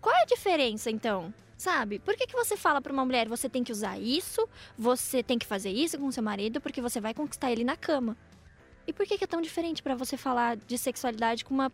[0.00, 1.32] Qual é a diferença, então?
[1.62, 2.00] Sabe?
[2.00, 5.38] Por que, que você fala pra uma mulher, você tem que usar isso, você tem
[5.38, 8.16] que fazer isso com seu marido, porque você vai conquistar ele na cama?
[8.84, 11.72] E por que, que é tão diferente pra você falar de sexualidade com uma,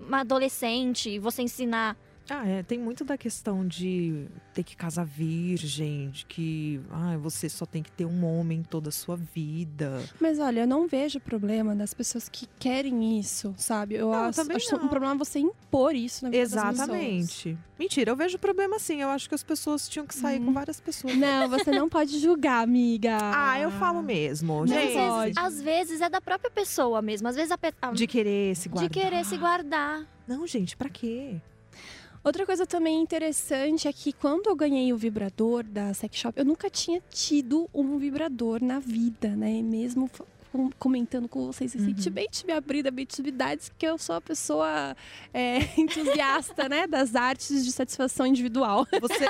[0.00, 1.96] uma adolescente, você ensinar
[2.30, 2.62] Ah, é.
[2.62, 7.82] Tem muito da questão de ter que casar virgem, de que ah, você só tem
[7.82, 10.00] que ter um homem toda a sua vida.
[10.20, 13.96] Mas olha, eu não vejo problema das pessoas que querem isso, sabe?
[13.96, 14.84] Eu Não, acho, acho não.
[14.84, 16.74] um problema você impor isso na vida das pessoas.
[16.74, 17.58] Exatamente.
[17.78, 19.00] Mentira, eu vejo problema sim.
[19.02, 20.46] Eu acho que as pessoas tinham que sair Uhum.
[20.46, 21.16] com várias pessoas.
[21.16, 23.18] Não, você não pode julgar, amiga.
[23.20, 24.60] Ah, eu falo mesmo.
[24.60, 25.32] Não gente, pode.
[25.36, 27.26] Às vezes é da própria pessoa mesmo.
[27.26, 28.90] Às vezes a pe- de querer se de guardar.
[28.90, 30.06] querer se guardar.
[30.28, 31.40] Não, gente, pra quê?
[32.22, 36.44] Outra coisa também interessante é que quando eu ganhei o vibrador da Sex Shop, eu
[36.44, 39.62] nunca tinha tido um vibrador na vida, né?
[39.62, 40.10] Mesmo
[40.80, 41.80] comentando com vocês Uhum.
[41.80, 44.96] recentemente, me abri da Bitubidades, que eu sou uma pessoa
[45.32, 46.86] é, entusiasta, né?
[46.86, 48.86] Das artes de satisfação individual.
[49.00, 49.28] Você,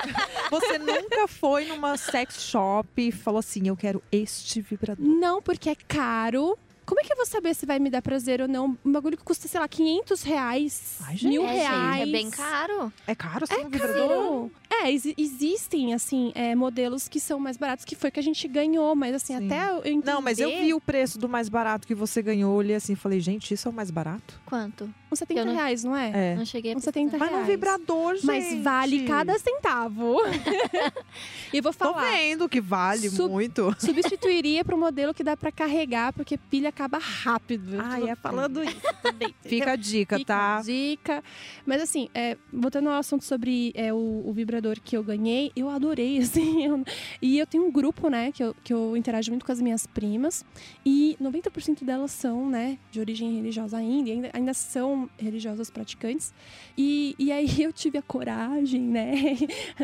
[0.51, 5.05] você nunca foi numa sex shop e falou assim: eu quero este vibrador.
[5.07, 6.59] Não, porque é caro.
[6.91, 8.77] Como é que eu vou saber se vai me dar prazer ou não?
[8.85, 11.29] Um bagulho que custa, sei lá, 500 reais, Ai, gente.
[11.31, 11.99] mil é, reais.
[12.01, 12.93] gente, é bem caro.
[13.07, 14.09] É caro assim É um vibrador?
[14.09, 14.51] caro.
[14.73, 18.47] É, exi- existem, assim, é, modelos que são mais baratos, que foi que a gente
[18.49, 19.47] ganhou, mas assim, Sim.
[19.47, 20.07] até eu entender...
[20.11, 22.55] Não, mas eu vi o preço do mais barato que você ganhou.
[22.57, 24.41] Olhei assim falei, gente, isso é o mais barato?
[24.47, 24.93] Quanto?
[25.13, 26.33] Uns 70 Eu não- reais, não é?
[26.33, 26.35] É.
[26.37, 27.45] Não cheguei a Uns 70 Mas reais.
[27.47, 28.27] no vibrador, gente.
[28.27, 30.17] Mas vale cada centavo.
[31.53, 33.75] e vou Tô falar, vendo que vale Sub- muito.
[33.79, 37.77] substituiria para um modelo que dá para carregar, porque pilha acaba rápido.
[37.77, 39.35] Tô é falando isso também.
[39.43, 40.59] Fica a dica, Fica tá?
[40.59, 41.23] a dica.
[41.67, 45.69] Mas assim, é, voltando ao assunto sobre é, o, o vibrador que eu ganhei, eu
[45.69, 46.65] adorei, assim.
[46.65, 46.83] eu-
[47.21, 49.87] e eu tenho um grupo, né, que eu, que eu interajo muito com as minhas
[49.87, 50.45] primas.
[50.85, 56.33] E 90% delas são, né, de origem religiosa ainda, ainda, ainda são religiosas praticantes.
[56.79, 59.37] E, e aí eu tive a coragem, né,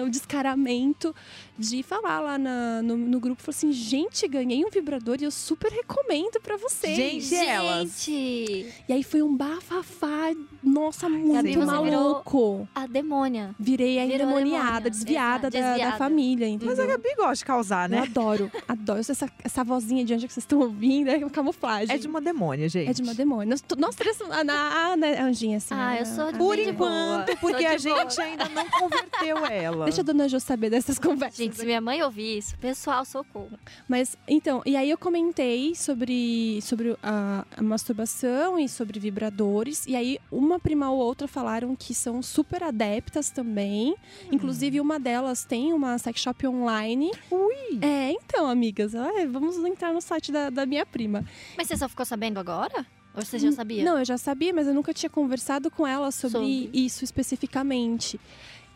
[0.02, 1.14] o descaramento
[1.58, 5.30] de falar lá na- no, no grupo, falei assim, gente, ganhei um vibrador e eu
[5.30, 6.56] super recomendo pra
[6.94, 7.24] vocês.
[7.24, 8.04] Gente, elas.
[8.04, 10.32] Gente, E aí foi um bafafá,
[10.66, 12.68] nossa, muito maluco.
[12.74, 13.54] a demônia.
[13.58, 14.90] Virei a Virou endemoniada, demônia.
[14.90, 15.96] desviada, da, da desviada.
[15.96, 16.68] família, entendeu?
[16.76, 18.02] Mas a Gabi gosta de causar, Eu né?
[18.02, 21.94] adoro, adoro essa, essa vozinha de onde é que vocês estão ouvindo, é uma camuflagem.
[21.94, 22.90] É de uma demônia, gente.
[22.90, 23.46] É de uma demônia.
[23.50, 25.74] Nós, nós três, a, a, a, né, a Anjinha, assim.
[25.74, 26.90] Ah, a- eu sou a- de Por de boa.
[26.90, 28.00] enquanto, porque a de boa.
[28.02, 29.84] gente ainda não converteu ela.
[29.84, 31.36] Deixa a dona Jo saber dessas conversas.
[31.38, 33.50] Gente, se minha mãe ouvir isso, pessoal, socorro.
[33.88, 39.86] Mas, então, e aí eu comentei sobre, sobre a, a masturbação e sobre vibradores.
[39.86, 43.94] E aí, uma prima ou outra falaram que são super adeptas também.
[44.30, 47.10] Inclusive, uma delas tem uma sex shop online.
[47.30, 47.78] Ui!
[47.82, 51.24] É, então, amigas, ai, vamos entrar no site da, da minha prima.
[51.56, 52.86] Mas você só ficou sabendo agora?
[53.16, 53.84] Ou você já sabia?
[53.84, 56.70] Não, eu já sabia, mas eu nunca tinha conversado com ela sobre, Sobre.
[56.72, 58.20] isso especificamente.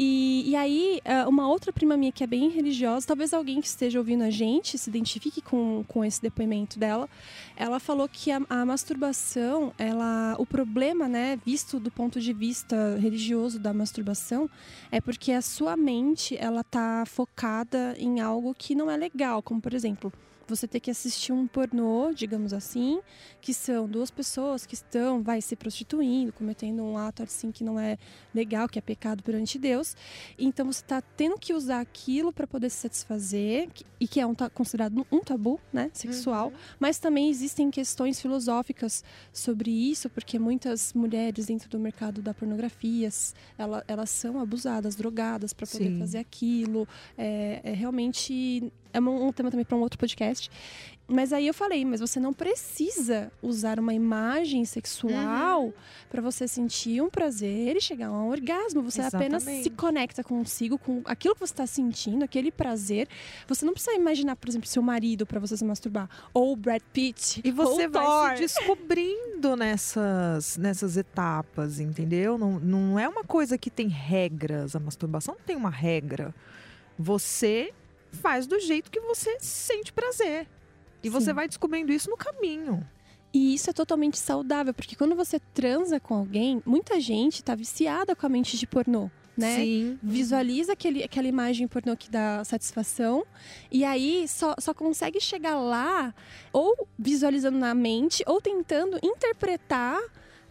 [0.02, 3.66] E, e aí, ah, uma outra prima minha que é bem religiosa, talvez alguém que
[3.66, 7.06] esteja ouvindo a gente se identifique com, com esse depoimento dela.
[7.54, 12.96] Ela falou que a, a masturbação, ela, o problema, né, visto do ponto de vista
[12.98, 14.48] religioso da masturbação,
[14.90, 19.60] é porque a sua mente, ela tá focada em algo que não é legal, como
[19.60, 20.10] por exemplo,
[20.50, 23.00] você ter que assistir um pornô, digamos assim,
[23.40, 27.78] que são duas pessoas que estão, vai, se prostituindo, cometendo um ato assim que não
[27.78, 27.96] é
[28.34, 29.96] legal, que é pecado perante Deus.
[30.38, 34.34] Então você está tendo que usar aquilo para poder se satisfazer, e que é um,
[34.54, 36.52] considerado um tabu, né, sexual.
[36.78, 43.08] Mas também existem questões filosóficas sobre isso, porque muitas mulheres dentro do mercado da pornografia,
[43.08, 45.98] s- ela- elas são abusadas, drogadas para poder Sim.
[45.98, 46.88] fazer aquilo.
[47.16, 50.50] É, é realmente é um, tema também para um outro podcast.
[51.06, 55.74] Mas aí eu falei, mas você não precisa usar uma imagem sexual
[56.08, 58.80] para você sentir um prazer e chegar a um orgasmo.
[58.82, 59.70] Você apenas se Exatamente.
[59.70, 63.08] conecta consigo, com aquilo que você está sentindo, aquele prazer.
[63.48, 66.08] Você não precisa imaginar, por exemplo, seu marido para você se masturbar.
[66.32, 67.40] Ou o Brad Pitt.
[67.42, 68.36] E você ou vai Thor.
[68.36, 72.38] se descobrindo nessas, nessas etapas, entendeu?
[72.38, 74.76] Não, não é uma coisa que tem regras.
[74.76, 76.32] A masturbação não tem uma regra.
[76.96, 77.72] Você
[78.12, 80.46] faz do jeito que você sente prazer.
[81.02, 81.32] E você Sim.
[81.32, 82.86] vai descobrindo isso no caminho.
[83.32, 88.16] E isso é totalmente saudável, porque quando você transa com alguém, muita gente tá viciada
[88.16, 89.56] com a mente de pornô, né?
[89.56, 89.98] Sim.
[90.02, 93.24] Visualiza aquele, aquela imagem pornô que dá satisfação
[93.70, 96.12] e aí só, só consegue chegar lá
[96.52, 100.00] ou visualizando na mente ou tentando interpretar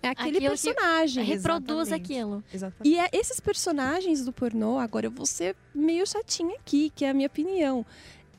[0.07, 1.23] aquele Aquilo que- personagem.
[1.23, 2.11] Reproduz Exatamente.
[2.13, 2.43] aquilo.
[2.53, 2.89] Exatamente.
[2.95, 7.09] E é esses personagens do pornô, agora eu vou ser meio chatinha aqui, que é
[7.09, 7.85] a minha opinião.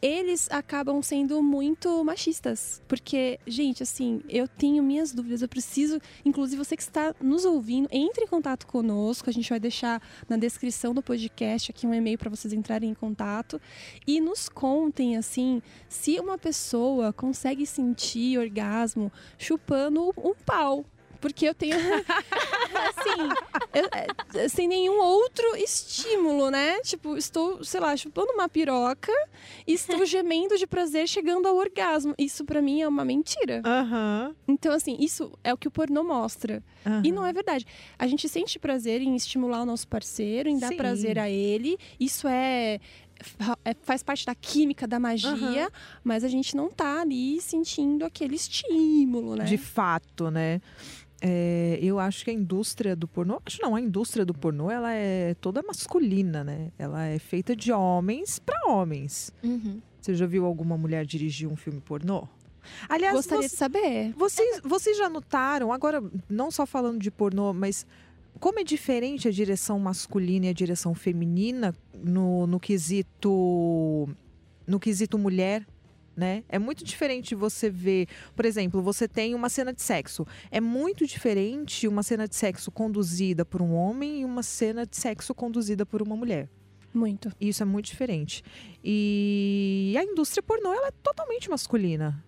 [0.03, 2.81] Eles acabam sendo muito machistas.
[2.88, 5.42] Porque, gente, assim, eu tenho minhas dúvidas.
[5.42, 6.01] Eu preciso.
[6.25, 9.29] Inclusive, você que está nos ouvindo, entre em contato conosco.
[9.29, 12.94] A gente vai deixar na descrição do podcast aqui um e-mail para vocês entrarem em
[12.94, 13.61] contato.
[14.07, 20.83] E nos contem, assim, se uma pessoa consegue sentir orgasmo chupando um pau
[21.20, 21.76] Porque eu tenho.
[22.74, 23.28] assim,
[23.74, 23.88] eu-
[24.40, 26.80] é, sem nenhum outro estímulo, né?
[26.80, 29.12] Tipo, estou, sei lá, chupando uma piroca
[29.66, 32.14] e estou gemendo de prazer chegando ao orgasmo.
[32.18, 33.62] Isso pra mim é uma mentira.
[33.64, 34.35] Aham.
[34.48, 36.62] Então, assim, isso é o que o pornô mostra.
[36.87, 37.02] aham.
[37.04, 37.66] E não é verdade.
[37.98, 40.76] A gente sente prazer em estimular o nosso parceiro, em dar Sim.
[40.76, 41.78] prazer a ele.
[41.98, 42.78] Isso é-
[43.83, 45.70] faz parte da química, da magia,
[46.02, 49.44] mas a gente não tá ali sentindo aquele estímulo, né?
[49.44, 50.61] De fato, né?
[51.22, 54.92] É, eu acho que a indústria do pornô, acho não, a indústria do pornô, ela
[54.94, 56.68] é toda masculina, né?
[56.78, 59.30] Ela é feita de homens para homens.
[59.42, 59.80] Uhum.
[60.00, 62.26] Você já viu alguma mulher dirigir um filme pornô?
[62.88, 64.12] Aliás, Gostaria você- de saber.
[64.16, 67.87] vocês, vocês já notaram, agora não só falando de pornô, mas
[68.38, 74.09] como é diferente a direção masculina e a direção feminina no, no quesito
[74.66, 75.66] no quesito mulher,
[76.16, 76.45] né?
[76.49, 80.27] É muito diferente você ver, por exemplo, você tem uma cena de sexo.
[80.51, 84.97] É muito diferente uma cena de sexo conduzida por um homem e uma cena de
[84.97, 86.49] sexo conduzida por uma mulher.
[86.93, 87.33] Muito.
[87.40, 88.43] Isso é muito diferente.
[88.83, 92.23] E a indústria pornô ela é totalmente masculina.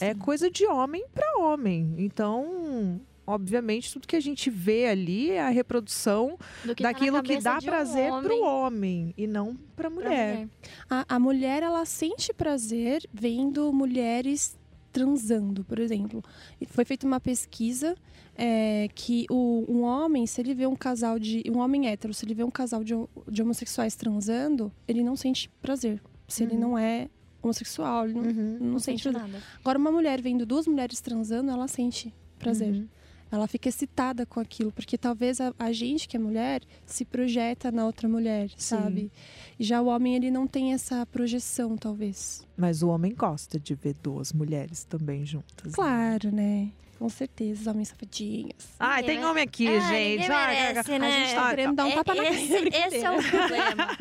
[0.00, 0.18] É Sim.
[0.18, 1.94] coisa de homem para homem.
[1.96, 7.28] Então, obviamente, tudo que a gente vê ali é a reprodução que tá daquilo que
[7.28, 10.48] cabeça dá um prazer homem pro homem e não pra pra mulher.
[10.88, 14.56] A, a mulher, ela sente prazer vendo mulheres
[14.92, 16.22] transando, por exemplo.
[16.68, 17.94] Foi feita uma pesquisa
[18.34, 21.42] é, que o, um homem, se ele vê um casal de.
[21.50, 22.94] Um homem hétero, se ele vê um casal de,
[23.28, 26.00] de homossexuais transando, ele não sente prazer.
[26.28, 26.60] Se ele Uhum.
[26.60, 27.08] não é
[27.42, 28.56] homossexual, ele não, Uhum.
[28.58, 29.38] não Não sente sente nada.
[29.60, 32.72] Agora, uma mulher vendo duas mulheres transando, ela sente prazer.
[32.72, 32.88] Uhum.
[33.30, 37.72] Ela fica excitada com aquilo, porque talvez a, a gente que é mulher se projeta
[37.72, 39.10] na outra mulher, sabe?
[39.58, 42.46] E já o homem ele não tem essa projeção, talvez.
[42.56, 45.66] Mas o homem gosta de ver duas mulheres também juntas.
[45.66, 45.72] né?
[45.74, 46.70] Claro, né?
[46.98, 48.54] Com certeza, os homens safadinhos.
[48.78, 50.30] Ai, Ninguém tem homem aqui, Ah, gente.
[50.32, 51.06] Ai, merece, ai, né?
[51.06, 52.86] A gente tá querendo dar um É- tapa na esse, cara.
[52.88, 53.96] esse é o problema.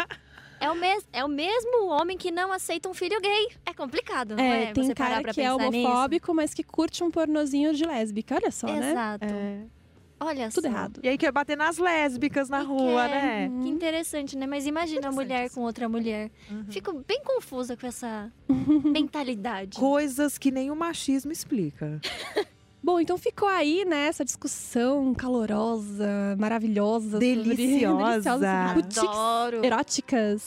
[0.60, 3.50] É o, mes, é o mesmo homem que não aceita um filho gay.
[3.65, 4.63] É complicado, não é?
[4.65, 5.88] É, tem Você parar cara pra que é pensar nisso.
[5.88, 8.36] homofóbico, mas que curte um pornozinho de lésbica.
[8.36, 8.91] Olha só, né?
[8.91, 9.26] Exato.
[9.26, 9.60] É.
[10.18, 10.70] Olha Tudo só.
[10.70, 11.00] errado.
[11.04, 13.22] E aí quer bater nas lésbicas na E rua, quer.
[13.22, 13.48] né?
[13.50, 13.63] Uhum.
[13.63, 14.48] Que interessante, né?
[14.48, 16.32] Mas imagina a mulher com outra mulher.
[16.50, 16.65] Uhum.
[16.70, 18.32] Fico bem confusa com essa
[18.84, 19.78] mentalidade.
[19.78, 22.00] Coisas que nem o machismo explica.
[22.86, 27.17] Bom, então ficou aí, né, essa discussão calorosa, maravilhosa.
[27.17, 28.12] Deliciosa.
[28.12, 29.65] deliciosa sobre boutiques Adoro.
[29.65, 30.43] eróticas.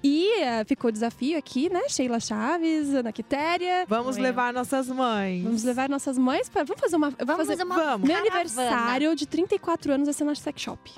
[0.00, 1.88] E eh, ficou o desafio aqui, né?
[1.88, 3.86] Sheila Chaves, Ana Quitéria.
[3.88, 5.42] Vamos levar nossas mães.
[5.42, 6.62] Vamos levar nossas mães para.
[6.62, 7.10] Vamos fazer uma.
[7.10, 7.50] Vamos fazer.
[7.52, 8.08] fazer uma Vamos.
[8.08, 8.40] Meu caravana.
[8.40, 10.92] aniversário de 34 anos vai ser na sex shop.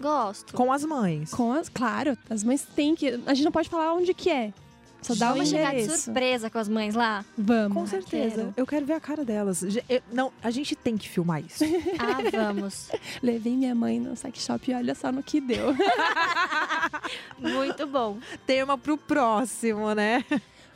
[0.00, 0.54] Gosto.
[0.54, 1.30] Com as mães.
[1.32, 1.68] Com as.
[1.68, 3.20] Claro, as mães têm que.
[3.26, 4.52] A gente não pode falar onde que é.
[5.02, 7.24] Só dá o Vamos chegar de surpresa com as mães lá?
[7.36, 7.72] Vamos.
[7.76, 8.36] Com certeza.
[8.36, 8.54] quero.
[8.56, 9.62] Eu quero ver a cara delas.
[9.88, 11.64] Eu- não, a gente tem que filmar isso.
[11.98, 12.88] Ah, vamos.
[13.22, 15.74] Levei minha mãe no sex shop e olha só no que deu.
[17.38, 18.18] Muito bom.
[18.46, 20.24] Tema pro próximo, né?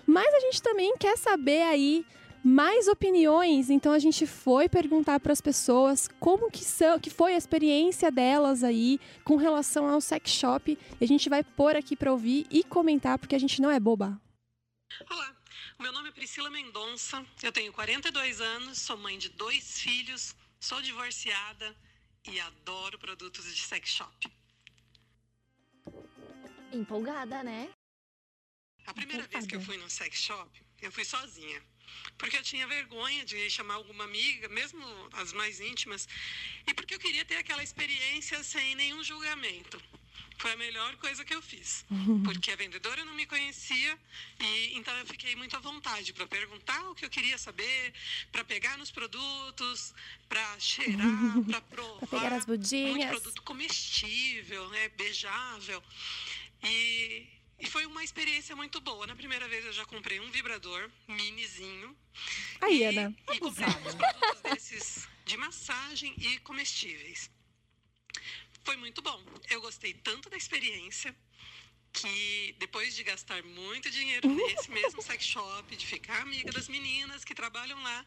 [0.06, 2.04] Mas a gente também quer saber aí
[2.44, 3.70] mais opiniões.
[3.70, 8.12] Então a gente foi perguntar para as pessoas como que são, que foi a experiência
[8.12, 10.78] delas aí com relação ao sex shop.
[11.00, 13.80] E a gente vai pôr aqui para ouvir e comentar porque a gente não é
[13.80, 14.20] boba.
[15.11, 15.35] Olá,
[15.80, 20.80] meu nome é Priscila Mendonça, eu tenho 42 anos, sou mãe de dois filhos, sou
[20.83, 21.74] divorciada
[22.28, 24.33] e adoro produtos de sex shop.
[26.70, 27.70] Empolgada, né?
[28.87, 31.62] A primeira vez que eu fui num sex shop, eu fui sozinha.
[32.16, 36.09] Porque eu tinha vergonha de chamar alguma amiga, mesmo as mais íntimas,
[36.66, 39.81] e porque eu queria ter aquela experiência sem nenhum julgamento.
[40.38, 41.85] Foi a melhor coisa que eu fiz.
[42.25, 43.99] Porque a vendedora não me conhecia
[44.40, 47.94] e então eu fiquei muito à vontade para perguntar o que eu queria saber,
[48.33, 49.94] para pegar nos produtos,
[50.29, 51.07] para cheirar,
[51.49, 51.99] para provar.
[52.07, 53.11] Pra pegar as muito budinhas.
[53.11, 55.83] produto comestível, né, beijável.
[56.62, 57.27] E,
[57.64, 59.07] e foi uma experiência muito boa.
[59.07, 61.96] Na primeira vez eu já comprei um vibrador minizinho.
[62.61, 63.16] Aí, e, Ana.
[63.33, 67.31] E comprei uns produtos desses de massagem e comestíveis.
[68.62, 69.19] Foi muito bom.
[69.48, 71.17] Eu gostei tanto da experiência
[71.90, 77.25] que depois de gastar muito dinheiro nesse mesmo sex shop, de ficar amiga das meninas
[77.25, 78.04] que trabalham lá,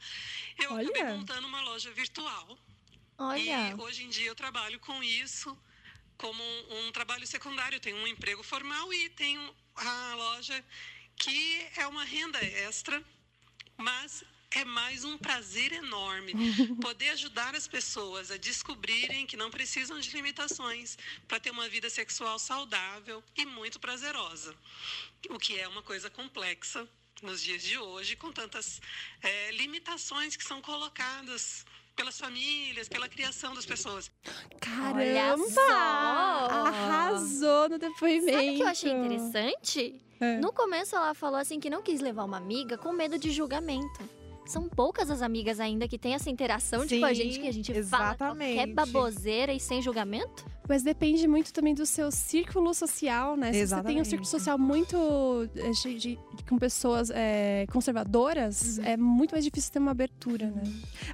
[0.59, 0.89] eu Olha.
[0.89, 2.59] acabei montando uma loja virtual.
[3.17, 3.71] Olha.
[3.71, 5.57] E hoje em dia eu trabalho com isso
[6.17, 7.79] como um, um trabalho secundário.
[7.79, 10.63] Tenho um emprego formal e tenho a loja
[11.15, 13.03] que é uma renda extra,
[13.75, 16.33] mas é mais um prazer enorme
[16.81, 20.97] poder ajudar as pessoas a descobrirem que não precisam de limitações
[21.27, 24.55] para ter uma vida sexual saudável e muito prazerosa,
[25.29, 26.87] o que é uma coisa complexa
[27.21, 28.79] nos dias de hoje, com tantas
[29.23, 31.65] eh, limitações que são colocadas
[31.97, 34.09] pelas famílias, pela criação das pessoas.
[34.61, 35.43] Caramba!
[35.49, 35.61] só!
[36.67, 38.37] Arrasou no depoimento.
[38.37, 40.01] Sabe o que eu achei interessante?
[40.21, 40.37] É.
[40.37, 44.07] No começo ela falou assim que não quis levar uma amiga com medo de julgamento.
[44.47, 47.53] São poucas as amigas ainda que têm essa interação tipo a gente, Sim, que a
[47.53, 48.73] gente fala qualquer exatamente.
[48.73, 50.45] baboseira e sem julgamento.
[50.67, 53.53] Mas depende muito também do seu círculo social, né?
[53.53, 54.07] Se você tem um Exatamente.
[54.09, 54.97] círculo social muito
[55.55, 60.63] é, cheio de, com pessoas é, conservadoras, é muito mais difícil ter uma abertura, né?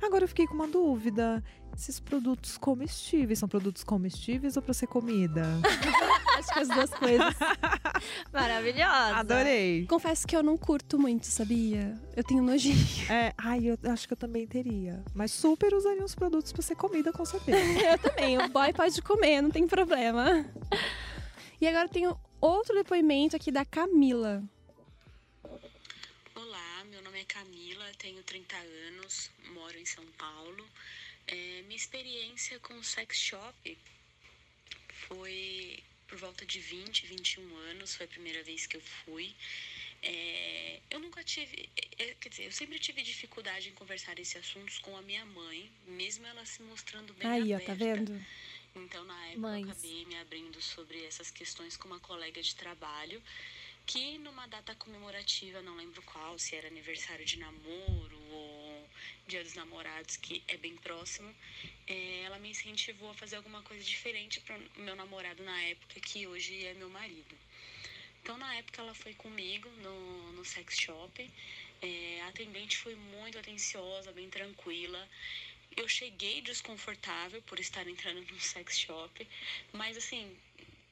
[0.02, 1.44] Agora eu fiquei com uma dúvida.
[1.76, 5.44] Esses produtos comestíveis são produtos comestíveis ou para ser comida?
[6.38, 7.34] Acho que as duas coisas.
[8.32, 9.16] Maravilhosa.
[9.16, 9.86] Adorei.
[9.88, 12.00] Confesso que eu não curto muito, sabia?
[12.16, 12.78] Eu tenho nojinho.
[13.10, 15.04] É, ai, eu acho que eu também teria.
[15.14, 17.58] Mas super usaria os produtos para ser comida, com certeza.
[17.80, 18.38] Eu também.
[18.38, 20.46] O boy pode comer, não tem problema.
[21.62, 24.44] E agora eu tenho outro depoimento aqui da Camila.
[26.36, 28.56] Olá, meu nome é Camila, tenho 30
[28.88, 30.66] anos, moro em São Paulo.
[31.28, 33.78] É, minha experiência com sex shop
[35.08, 39.34] foi por volta de 20, 21 anos, foi a primeira vez que eu fui.
[40.02, 44.78] É, eu nunca tive, é, quer dizer, eu sempre tive dificuldade em conversar esses assuntos
[44.80, 47.66] com a minha mãe, mesmo ela se mostrando bem Aí, ó, aberta.
[47.66, 48.26] tá vendo?
[48.76, 49.66] Então, na época, Mães.
[49.66, 53.22] eu acabei me abrindo sobre essas questões com uma colega de trabalho,
[53.86, 58.03] que numa data comemorativa, não lembro qual, se era aniversário de namoro
[59.28, 61.34] dia dos namorados, que é bem próximo,
[61.88, 66.00] eh, ela me incentivou a fazer alguma coisa diferente para o meu namorado na época,
[66.00, 67.36] que hoje é meu marido.
[68.22, 71.30] Então, na época, ela foi comigo no, no sex shop.
[71.82, 75.10] Eh, a atendente foi muito atenciosa, bem tranquila.
[75.76, 79.28] Eu cheguei desconfortável por estar entrando num sex shop,
[79.74, 80.38] mas assim,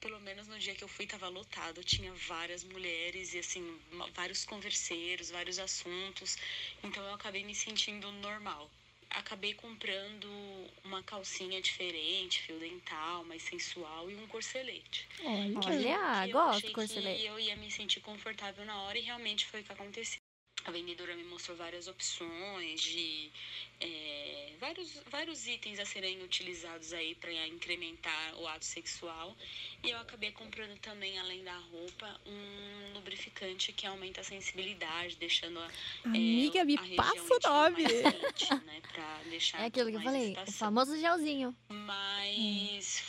[0.01, 3.79] pelo menos no dia que eu fui tava lotado, tinha várias mulheres e assim,
[4.15, 6.37] vários converseiros, vários assuntos,
[6.83, 8.69] então eu acabei me sentindo normal.
[9.11, 10.27] Acabei comprando
[10.85, 15.07] uma calcinha diferente, fio dental, mais sensual e um corcelete.
[15.23, 15.59] Olha.
[15.65, 17.25] Olha, eu gosto do corcelete.
[17.25, 20.17] Eu ia me sentir confortável na hora e realmente foi o que aconteceu.
[20.65, 23.31] A vendedora me mostrou várias opções de
[23.79, 29.35] é, vários, vários itens a serem utilizados aí para incrementar o ato sexual.
[29.83, 35.59] E eu acabei comprando também, além da roupa, um lubrificante que aumenta a sensibilidade, deixando
[35.59, 35.69] a, é,
[36.05, 37.83] Amiga, me a passa o nome.
[37.83, 40.53] mais quente, né, pra deixar É aquilo que eu falei, o excitação.
[40.53, 41.55] famoso gelzinho.
[41.69, 43.01] Mas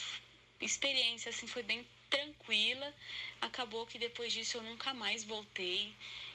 [0.62, 2.92] experiência assim foi bem tranquila.
[3.40, 5.94] Acabou que depois disso eu nunca mais voltei.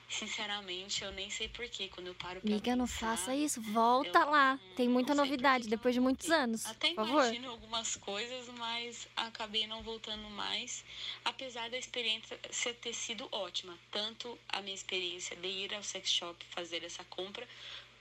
[0.10, 1.90] Sinceramente, eu nem sei porquê.
[1.90, 3.62] Quando eu paro pra Amiga, não faça isso.
[3.62, 4.56] Volta eu lá.
[4.56, 6.66] não- Tem muita novidade depois de muitos anos.
[6.66, 7.24] Até Por favor.
[7.26, 10.86] imagino algumas coisas, mas acabei não voltando mais.
[11.26, 12.38] Apesar da experiência
[12.82, 13.78] ter sido ótima.
[13.92, 17.46] Tanto a minha experiência de ir ao sex shop fazer essa compra,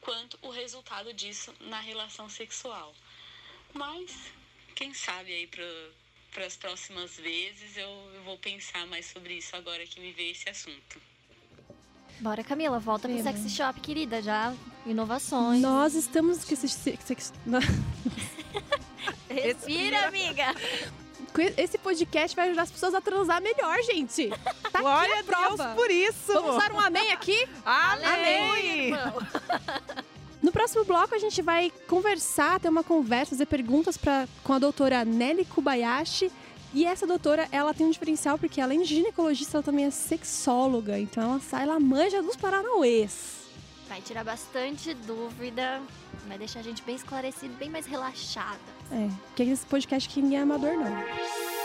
[0.00, 2.94] quanto o resultado disso na relação sexual.
[3.74, 4.16] Mas,
[4.76, 5.48] quem sabe aí
[6.32, 10.32] para as próximas vezes eu, eu vou pensar mais sobre isso agora que me veio
[10.32, 11.00] esse assunto.
[12.20, 13.32] Bora, Camila, volta pro Pena.
[13.32, 14.22] sexy shop, querida.
[14.22, 14.54] Já
[14.86, 15.60] inovações.
[15.60, 17.32] Nós estamos com esse, esse-
[19.28, 20.54] Respira, amiga.
[21.58, 24.30] esse podcast vai ajudar as pessoas a transar melhor, gente.
[24.72, 25.64] Tá Glória aqui a prova.
[25.64, 26.32] Deus por isso!
[26.32, 27.46] Vamos usar um amém aqui?
[27.64, 28.86] Amém!
[28.86, 29.14] irmão.
[30.47, 34.61] No próximo bloco, a gente vai conversar, ter uma conversa, fazer perguntas pra, com a
[34.61, 36.30] doutora Nelly Kubayashi.
[36.72, 41.01] E essa doutora, ela tem um diferencial porque além de ginecologista, ela também é sexóloga.
[41.01, 43.38] Então ela sai, ela manja dos paranauês.
[43.88, 45.82] Vai tirar bastante dúvida.
[46.28, 48.61] Vai deixar a gente bem esclarecido, bem mais relaxada.
[48.92, 51.55] É, porque esse podcast aqui ninguém é amador, não.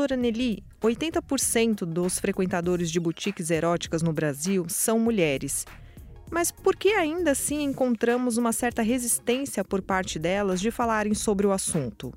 [0.00, 5.66] Doutora Nelly, 80% dos frequentadores de boutiques eróticas no Brasil são mulheres.
[6.30, 11.46] Mas por que ainda assim encontramos uma certa resistência por parte delas de falarem sobre
[11.46, 12.14] o assunto?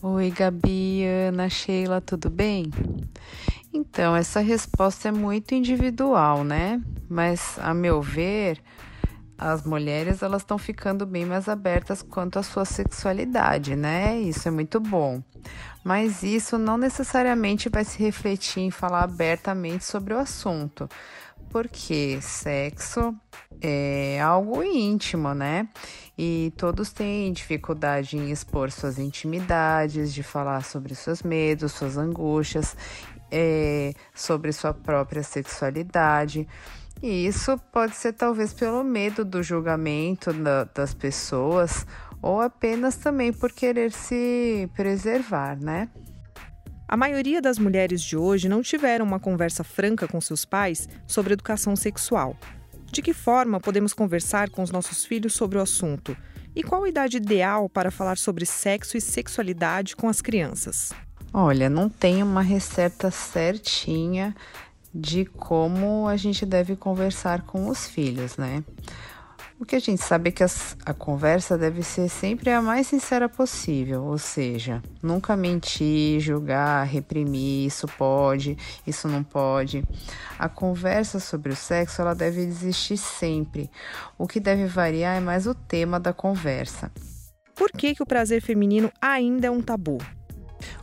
[0.00, 2.70] Oi, Gabi, Ana, Sheila, tudo bem?
[3.70, 6.80] Então, essa resposta é muito individual, né?
[7.06, 8.58] Mas, a meu ver,
[9.38, 14.18] as mulheres elas estão ficando bem mais abertas quanto à sua sexualidade, né?
[14.18, 15.22] Isso é muito bom.
[15.84, 20.88] Mas isso não necessariamente vai se refletir em falar abertamente sobre o assunto,
[21.50, 23.14] porque sexo
[23.60, 25.68] é algo íntimo, né?
[26.18, 32.76] E todos têm dificuldade em expor suas intimidades, de falar sobre seus medos, suas angústias,
[33.30, 36.48] é, sobre sua própria sexualidade.
[37.02, 41.86] E isso pode ser talvez pelo medo do julgamento da- das pessoas
[42.22, 45.88] ou apenas também por querer se preservar, né?
[46.88, 51.32] A maioria das mulheres de hoje não tiveram uma conversa franca com seus pais sobre
[51.34, 52.36] educação sexual.
[52.90, 56.16] De que forma podemos conversar com os nossos filhos sobre o assunto?
[56.54, 60.92] E qual a idade ideal para falar sobre sexo e sexualidade com as crianças?
[61.32, 64.34] Olha, não tem uma receita certinha
[64.94, 68.64] de como a gente deve conversar com os filhos, né?
[69.58, 72.88] O que a gente sabe é que as, a conversa deve ser sempre a mais
[72.88, 78.54] sincera possível, ou seja, nunca mentir, julgar, reprimir, isso pode,
[78.86, 79.82] isso não pode.
[80.38, 83.70] A conversa sobre o sexo ela deve existir sempre.
[84.18, 86.92] O que deve variar é mais o tema da conversa.
[87.54, 89.96] Por que, que o prazer feminino ainda é um tabu?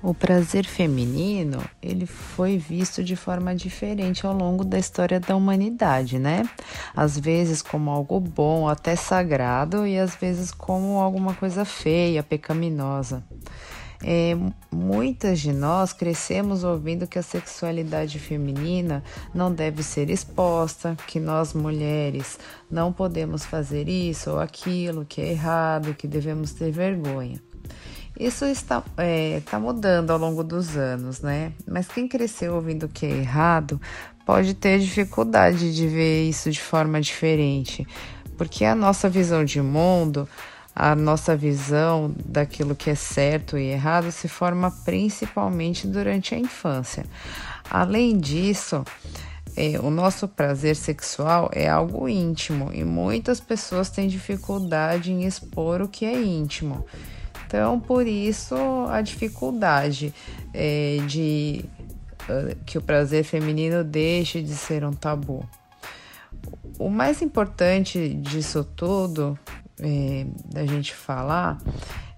[0.02, 6.20] O prazer feminino, ele foi visto de forma diferente ao longo da história da humanidade,
[6.20, 6.48] né?
[6.96, 13.24] Às vezes como algo bom, até sagrado, e às vezes como alguma coisa feia, pecaminosa.
[14.06, 14.36] É,
[14.70, 19.02] muitas de nós crescemos ouvindo que a sexualidade feminina
[19.34, 22.38] não deve ser exposta, que nós mulheres
[22.70, 27.42] não podemos fazer isso ou aquilo, que é errado, que devemos ter vergonha.
[28.20, 31.52] Isso está, é, está mudando ao longo dos anos, né?
[31.68, 33.82] Mas quem cresceu ouvindo que é errado
[34.26, 37.88] pode ter dificuldade de ver isso de forma diferente,
[38.38, 40.30] porque a nossa visão de mundo,
[40.76, 47.06] a nossa visão daquilo que é certo e errado se forma principalmente durante a infância.
[47.70, 48.84] Além disso,
[49.56, 55.82] é, o nosso prazer sexual é algo íntimo e muitas pessoas têm dificuldade em expor
[55.82, 56.86] o que é íntimo.
[57.54, 58.56] Então, por isso,
[58.90, 60.12] a dificuldade
[60.52, 61.64] é, de
[62.24, 65.48] uh, que o prazer feminino deixe de ser um tabu.
[66.80, 69.38] O mais importante disso tudo,
[69.80, 71.62] é, da gente falar,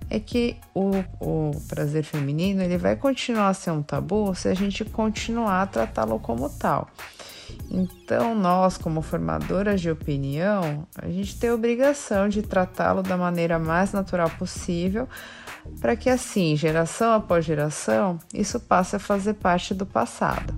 [0.09, 4.53] é que o, o prazer feminino ele vai continuar a ser um tabu se a
[4.53, 6.88] gente continuar a tratá-lo como tal.
[7.70, 13.60] Então, nós, como formadoras de opinião, a gente tem a obrigação de tratá-lo da maneira
[13.60, 15.08] mais natural possível,
[15.82, 20.54] para que assim, geração após geração, isso passe a fazer parte do passado.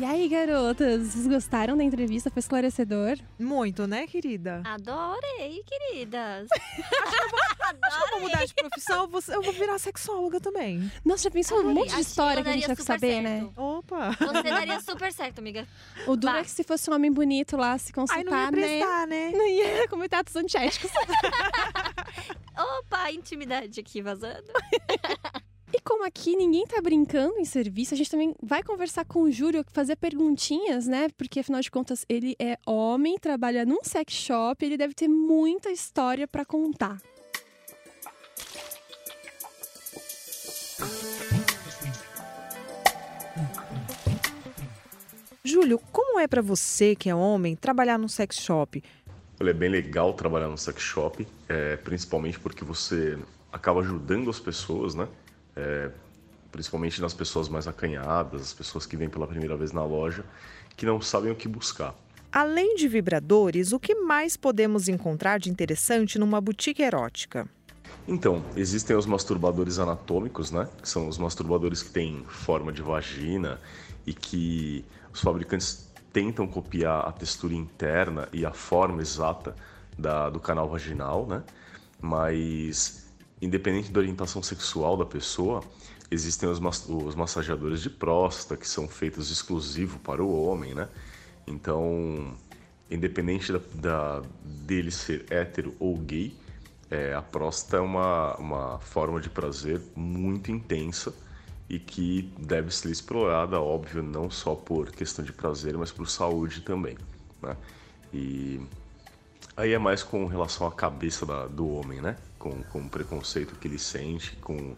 [0.00, 2.30] E aí, garotas, vocês gostaram da entrevista?
[2.30, 3.18] Foi esclarecedor?
[3.36, 4.62] Muito, né, querida?
[4.64, 6.46] Adorei, queridas.
[7.82, 10.88] Acho que eu vou mudar de profissão, eu vou, eu vou virar sexóloga também.
[11.04, 11.74] Nossa, já pensou um Adorei.
[11.80, 13.24] monte de Acho que história eu que a gente daria vai super saber, certo.
[13.24, 13.50] né?
[13.56, 14.10] Opa!
[14.12, 15.66] Você daria super certo, amiga.
[16.06, 16.42] O duro Vai.
[16.42, 18.78] é que se fosse um homem bonito lá se consultar, não ia né?
[18.78, 19.30] prestar, né?
[19.32, 20.92] Não ia cometer atos antiéticos.
[22.78, 24.46] Opa, intimidade aqui vazando.
[25.72, 29.30] E como aqui ninguém tá brincando em serviço, a gente também vai conversar com o
[29.30, 31.08] Júlio, fazer perguntinhas, né?
[31.16, 35.70] Porque afinal de contas ele é homem, trabalha num sex shop, ele deve ter muita
[35.70, 36.98] história pra contar.
[45.44, 48.82] Júlio, como é pra você, que é homem, trabalhar num sex shop?
[49.40, 53.18] Olha, é bem legal trabalhar no sex shop, é, principalmente porque você
[53.52, 55.06] acaba ajudando as pessoas, né?
[55.58, 55.90] É,
[56.52, 60.24] principalmente nas pessoas mais acanhadas, as pessoas que vêm pela primeira vez na loja,
[60.76, 61.94] que não sabem o que buscar.
[62.30, 67.48] Além de vibradores, o que mais podemos encontrar de interessante numa boutique erótica?
[68.06, 70.68] Então, existem os masturbadores anatômicos, né?
[70.80, 73.58] Que são os masturbadores que têm forma de vagina
[74.06, 79.54] e que os fabricantes tentam copiar a textura interna e a forma exata
[79.98, 81.42] da- do canal vaginal, né?
[82.00, 83.07] Mas,
[83.40, 85.62] independente da orientação sexual da pessoa,
[86.10, 90.88] existem os, mas- os massageadores de próstata que são feitos exclusivo para o homem, né?
[91.46, 92.34] Então,
[92.90, 96.34] independente da, da- dele ser hétero ou gay,
[96.90, 101.14] é, a próstata é uma, uma forma de prazer muito intensa
[101.68, 106.62] e que deve ser explorada, óbvio, não só por questão de prazer, mas por saúde
[106.62, 106.96] também.
[107.42, 107.56] Né?
[108.12, 108.60] E
[109.54, 112.16] aí é mais com relação à cabeça da- do homem, né?
[112.38, 114.76] Com, com o preconceito que ele sente com,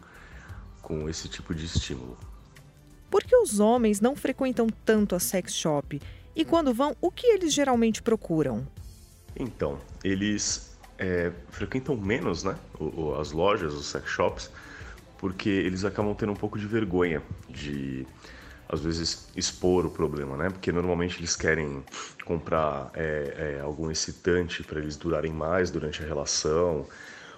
[0.80, 2.16] com esse tipo de estímulo.
[3.10, 6.00] Por que os homens não frequentam tanto a sex shop?
[6.34, 8.66] E quando vão, o que eles geralmente procuram?
[9.36, 14.50] Então, eles é, frequentam menos né, o- as lojas, os sex shops,
[15.18, 18.06] porque eles acabam tendo um pouco de vergonha de,
[18.68, 20.48] às vezes, expor o problema, né?
[20.48, 21.84] Porque normalmente eles querem
[22.24, 26.86] comprar é, é, algum excitante para eles durarem mais durante a relação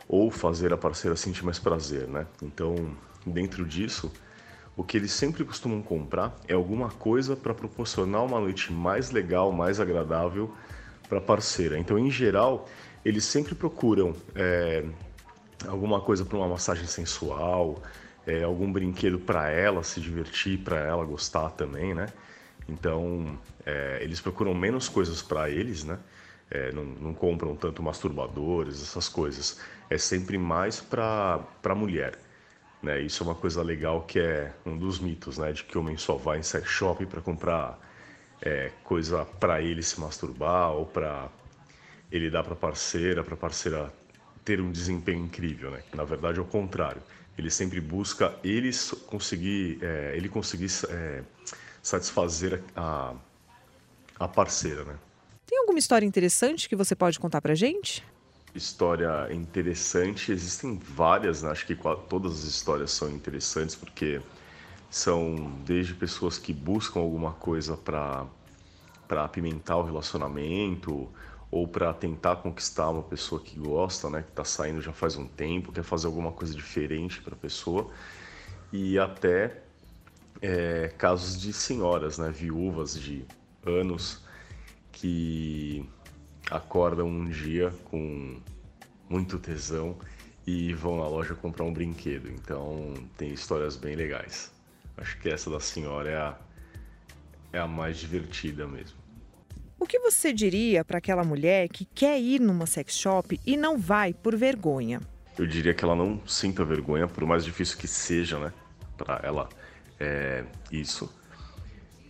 [0.09, 2.27] ou fazer a parceira sentir mais prazer, né?
[2.43, 2.75] Então,
[3.27, 4.13] dentro disso,
[4.77, 9.53] o que eles sempre costumam comprar é alguma coisa para proporcionar uma noite mais legal,
[9.53, 10.53] mais agradável
[11.09, 11.79] para parceira.
[11.79, 12.67] Então, em geral,
[13.05, 14.85] eles sempre procuram é,
[15.69, 17.83] alguma coisa para uma massagem sensual,
[18.27, 22.07] é, algum brinquedo para ela se divertir, para ela gostar também, né?
[22.69, 25.99] Então, é, eles procuram menos coisas para eles, né?
[26.55, 29.59] É, não, não, compram tanto masturbadores, essas coisas.
[29.89, 32.19] É sempre mais para a mulher.
[32.83, 33.01] Né?
[33.01, 35.51] Isso é uma coisa legal que é um dos mitos, né?
[35.53, 37.79] De que o homem só vai em sex shop para comprar
[38.43, 41.31] é, coisa para ele se masturbar ou para
[42.11, 43.91] ele dar para parceira, para parceira
[44.45, 45.83] ter um desempenho incrível, né?
[45.95, 47.03] Na verdade é o contrário.
[47.39, 48.71] Ele sempre busca ele
[49.07, 51.23] conseguir, é, ele conseguir é,
[51.83, 53.15] satisfazer a,
[54.19, 54.99] a parceira, né?
[55.63, 58.05] Alguma história interessante que você pode contar pra gente?
[58.53, 61.53] História interessante, existem várias, né?
[61.53, 64.21] acho que todas as histórias são interessantes porque
[64.91, 68.27] são desde pessoas que buscam alguma coisa para
[69.07, 71.09] para apimentar o relacionamento
[71.51, 75.27] ou para tentar conquistar uma pessoa que gosta, né, que está saindo já faz um
[75.27, 77.91] tempo, quer fazer alguma coisa diferente para a pessoa
[78.73, 79.63] e até
[80.41, 83.25] é, casos de senhoras, né, viúvas de
[83.65, 84.23] anos
[84.93, 85.85] que
[86.51, 88.41] acordam um dia com
[89.09, 89.97] muito tesão
[90.47, 92.31] e vão na loja comprar um brinquedo.
[92.31, 94.53] Então tem histórias bem legais.
[94.97, 96.39] Acho que essa da senhora é a,
[97.55, 98.97] é a mais divertida mesmo.
[99.79, 103.77] O que você diria para aquela mulher que quer ir numa sex shop e não
[103.77, 105.01] vai por vergonha?
[105.37, 108.53] Eu diria que ela não sinta vergonha, por mais difícil que seja, né?
[108.97, 109.49] Para ela
[109.99, 111.13] é, isso.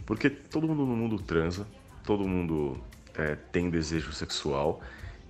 [0.05, 1.66] Porque todo mundo no mundo transa,
[2.12, 2.78] todo mundo
[3.14, 4.82] é, tem desejo sexual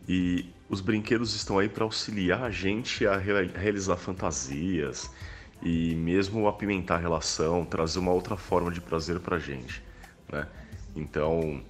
[0.08, 5.08] e os brinquedos estão aí para auxiliar a gente a realizar fantasias
[5.62, 9.80] e mesmo apimentar a relação, trazer uma outra forma de prazer para gente,
[10.28, 10.48] né?
[10.96, 11.62] Então,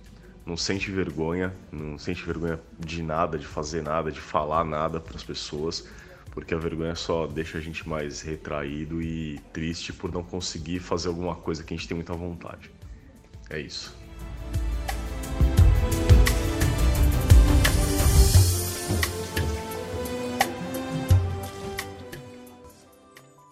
[0.47, 5.15] não sente vergonha, não sente vergonha de nada, de fazer nada, de falar nada para
[5.15, 5.87] as pessoas,
[6.31, 11.09] porque a vergonha só deixa a gente mais retraído e triste por não conseguir fazer
[11.09, 12.71] alguma coisa que a gente tem muita vontade.
[13.51, 14.02] É isso.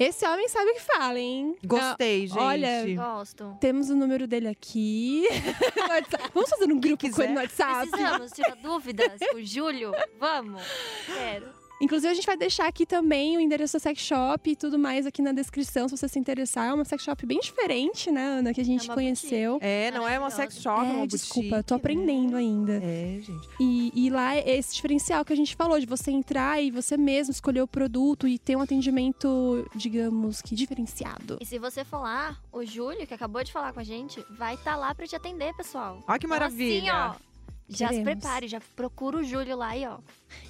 [0.00, 1.54] Esse homem sabe o que fala, hein?
[1.62, 2.38] Gostei, gente.
[2.38, 3.54] Olha, Gosto.
[3.60, 5.26] temos o número dele aqui.
[6.32, 7.90] Vamos fazer um grupo com ele no WhatsApp?
[7.90, 9.92] Precisamos tirar dúvidas com o Júlio?
[10.18, 10.62] Vamos?
[11.04, 11.48] Quero.
[11.80, 15.06] Inclusive, a gente vai deixar aqui também o endereço da sex shop e tudo mais
[15.06, 16.68] aqui na descrição, se você se interessar.
[16.68, 19.58] É uma sex shop bem diferente, né, Ana, que a gente É conheceu.
[19.60, 22.38] É, não é uma sex shop, é É, uma desculpa, boutique, tô aprendendo né?
[22.38, 22.72] ainda.
[22.82, 23.48] É, gente.
[23.58, 26.96] E, e lá é esse diferencial que a gente falou, de você entrar e você
[26.96, 31.38] mesmo escolher o produto e ter um atendimento, digamos que diferenciado.
[31.40, 34.54] E se você for lá, o Júlio, que acabou de falar com a gente, vai
[34.54, 36.02] estar lá pra te atender, pessoal.
[36.06, 36.92] Olha que Então, maravilha.
[36.92, 37.29] assim, ó,
[37.70, 38.20] já se Queremos.
[38.20, 39.98] prepare, já procura o Júlio lá e ó.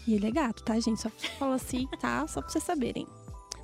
[0.06, 1.00] E ele é gato, tá, gente?
[1.00, 2.26] Só falo assim, tá?
[2.26, 3.06] Só pra vocês saberem.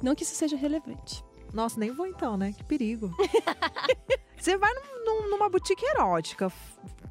[0.03, 1.25] Não que isso seja relevante.
[1.53, 2.53] Nossa, nem vou então, né?
[2.57, 3.11] Que perigo.
[4.38, 6.53] você vai num- num- numa boutique erótica,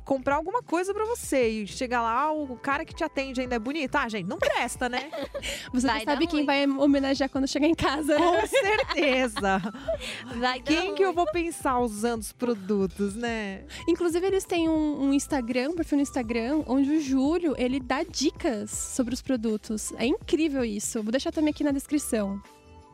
[0.03, 3.59] comprar alguma coisa pra você e chegar lá, o cara que te atende ainda é
[3.59, 3.95] bonito.
[3.95, 5.09] Ah, gente, não presta, né?
[5.73, 6.45] Você Vai sabe quem ruim.
[6.45, 8.17] vai homenagear quando chegar em casa.
[8.17, 8.41] né?
[8.41, 9.61] Com certeza.
[10.39, 13.65] Vai Quem que eu vou pensar usando os produtos, né?
[13.87, 18.03] Inclusive, eles têm um, um Instagram, um perfil no Instagram, onde o Júlio, ele dá
[18.03, 19.91] dicas sobre os produtos.
[19.97, 21.01] É incrível isso.
[21.01, 22.39] Vou deixar também aqui na descrição.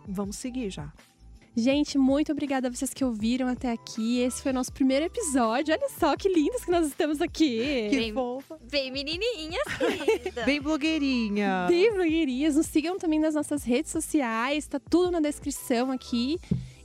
[0.08, 0.92] Vamos seguir já.
[1.56, 4.20] Gente, muito obrigada a vocês que ouviram até aqui.
[4.20, 5.74] Esse foi o nosso primeiro episódio.
[5.76, 7.90] Olha só que lindos que nós estamos aqui.
[7.90, 8.58] Que Bem- fofa.
[8.72, 10.44] Bem menininhas, querida.
[10.46, 11.66] Bem blogueirinha.
[11.68, 12.56] Bem blogueirinhas.
[12.56, 14.66] Nos sigam também nas nossas redes sociais.
[14.66, 16.38] Tá tudo na descrição aqui.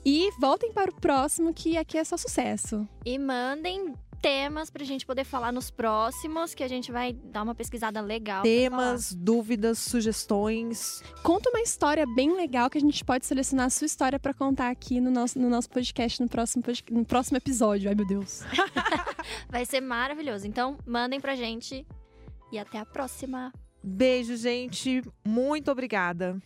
[0.04, 2.88] E voltem para o próximo, que aqui é só sucesso.
[3.04, 7.54] E mandem temas pra gente poder falar nos próximos, que a gente vai dar uma
[7.54, 8.42] pesquisada legal.
[8.42, 11.02] Temas, dúvidas, sugestões.
[11.22, 14.70] Conta uma história bem legal que a gente pode selecionar a sua história para contar
[14.70, 17.88] aqui no nosso, no nosso podcast, no próximo, no próximo episódio.
[17.88, 18.42] Ai, meu Deus.
[19.48, 20.46] Vai ser maravilhoso.
[20.46, 21.86] Então, mandem pra gente.
[22.52, 23.52] E até a próxima.
[23.82, 25.02] Beijo, gente.
[25.24, 26.40] Muito obrigada.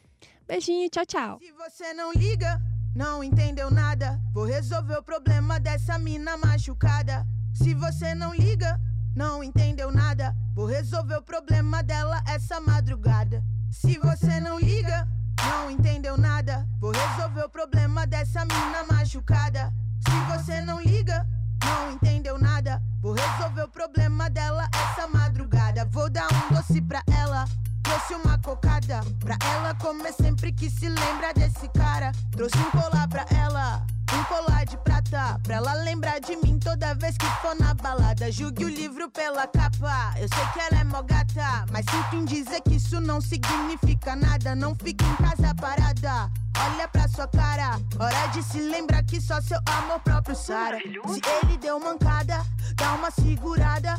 [0.46, 1.38] Beijinho, tchau, tchau.
[1.38, 2.60] Se você não liga,
[2.94, 4.20] não entendeu nada.
[4.32, 7.24] Vou resolver o problema dessa mina machucada.
[7.52, 8.80] Se você não liga,
[9.14, 10.34] não entendeu nada.
[10.54, 13.42] Vou resolver o problema dela essa madrugada.
[13.70, 15.06] Se você não liga,
[15.42, 16.66] não entendeu nada.
[16.80, 19.72] Vou resolver o problema dessa mina machucada.
[20.00, 21.26] Se você não liga,
[21.64, 22.82] não entendeu nada.
[23.00, 25.84] Vou resolver o problema dela essa madrugada.
[25.86, 27.44] Vou dar um doce pra ela.
[27.82, 32.12] Trouxe uma cocada pra ela comer sempre que se lembra desse cara.
[32.32, 36.94] Trouxe um colar pra ela, um colar de prata, pra ela lembrar de mim toda
[36.94, 40.12] vez que for na balada, julgue o livro pela capa.
[40.16, 44.14] Eu sei que ela é mó gata, mas sinto em dizer que isso não significa
[44.14, 44.54] nada.
[44.54, 46.30] Não fique em casa parada.
[46.58, 50.78] Olha pra sua cara, hora de se lembrar que só seu amor próprio sara.
[50.78, 53.98] Se ele deu mancada, dá uma segurada.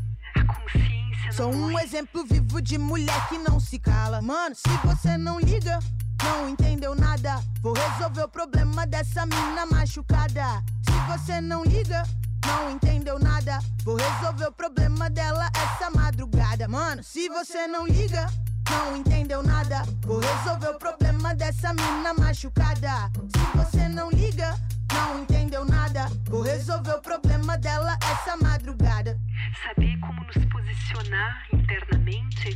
[1.31, 4.21] Sou um exemplo vivo de mulher que não se cala.
[4.21, 5.79] Mano, se você não liga,
[6.23, 7.41] não entendeu nada.
[7.61, 10.63] Vou resolver o problema dessa mina machucada.
[10.83, 12.03] Se você não liga,
[12.45, 13.59] não entendeu nada.
[13.83, 16.67] Vou resolver o problema dela essa madrugada.
[16.67, 18.27] Mano, se você não liga,
[18.69, 19.83] não entendeu nada.
[20.05, 23.09] Vou resolver o problema dessa mina machucada.
[23.33, 24.55] Se você não liga,
[24.93, 26.07] não entendeu nada.
[26.29, 29.19] Vou resolver o problema dela essa madrugada.
[29.63, 32.53] Saber como nos posicionar internamente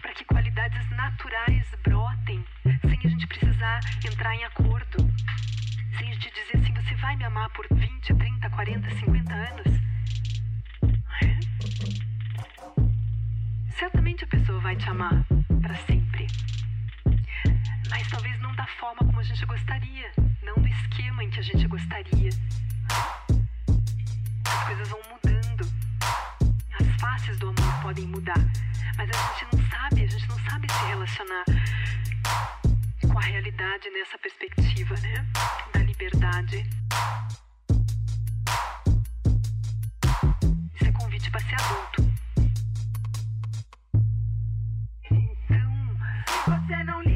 [0.00, 4.98] para que qualidades naturais brotem sem a gente precisar entrar em acordo.
[5.98, 9.80] Sem a gente dizer assim, você vai me amar por 20, 30, 40, 50 anos?
[11.22, 11.38] É?
[13.78, 15.24] Certamente a pessoa vai te amar
[15.60, 16.26] para sempre.
[17.90, 20.10] Mas talvez não da forma como a gente gostaria,
[20.44, 22.30] não do esquema em que a gente gostaria.
[24.46, 25.64] As coisas vão mudando.
[26.80, 28.38] As faces do amor podem mudar,
[28.96, 31.44] mas a gente não sabe, a gente não sabe se relacionar
[33.10, 35.26] com a realidade nessa perspectiva, né?
[35.72, 36.64] Da liberdade.
[40.74, 42.14] Isso é convite para ser adulto.
[45.10, 47.13] Então, se você não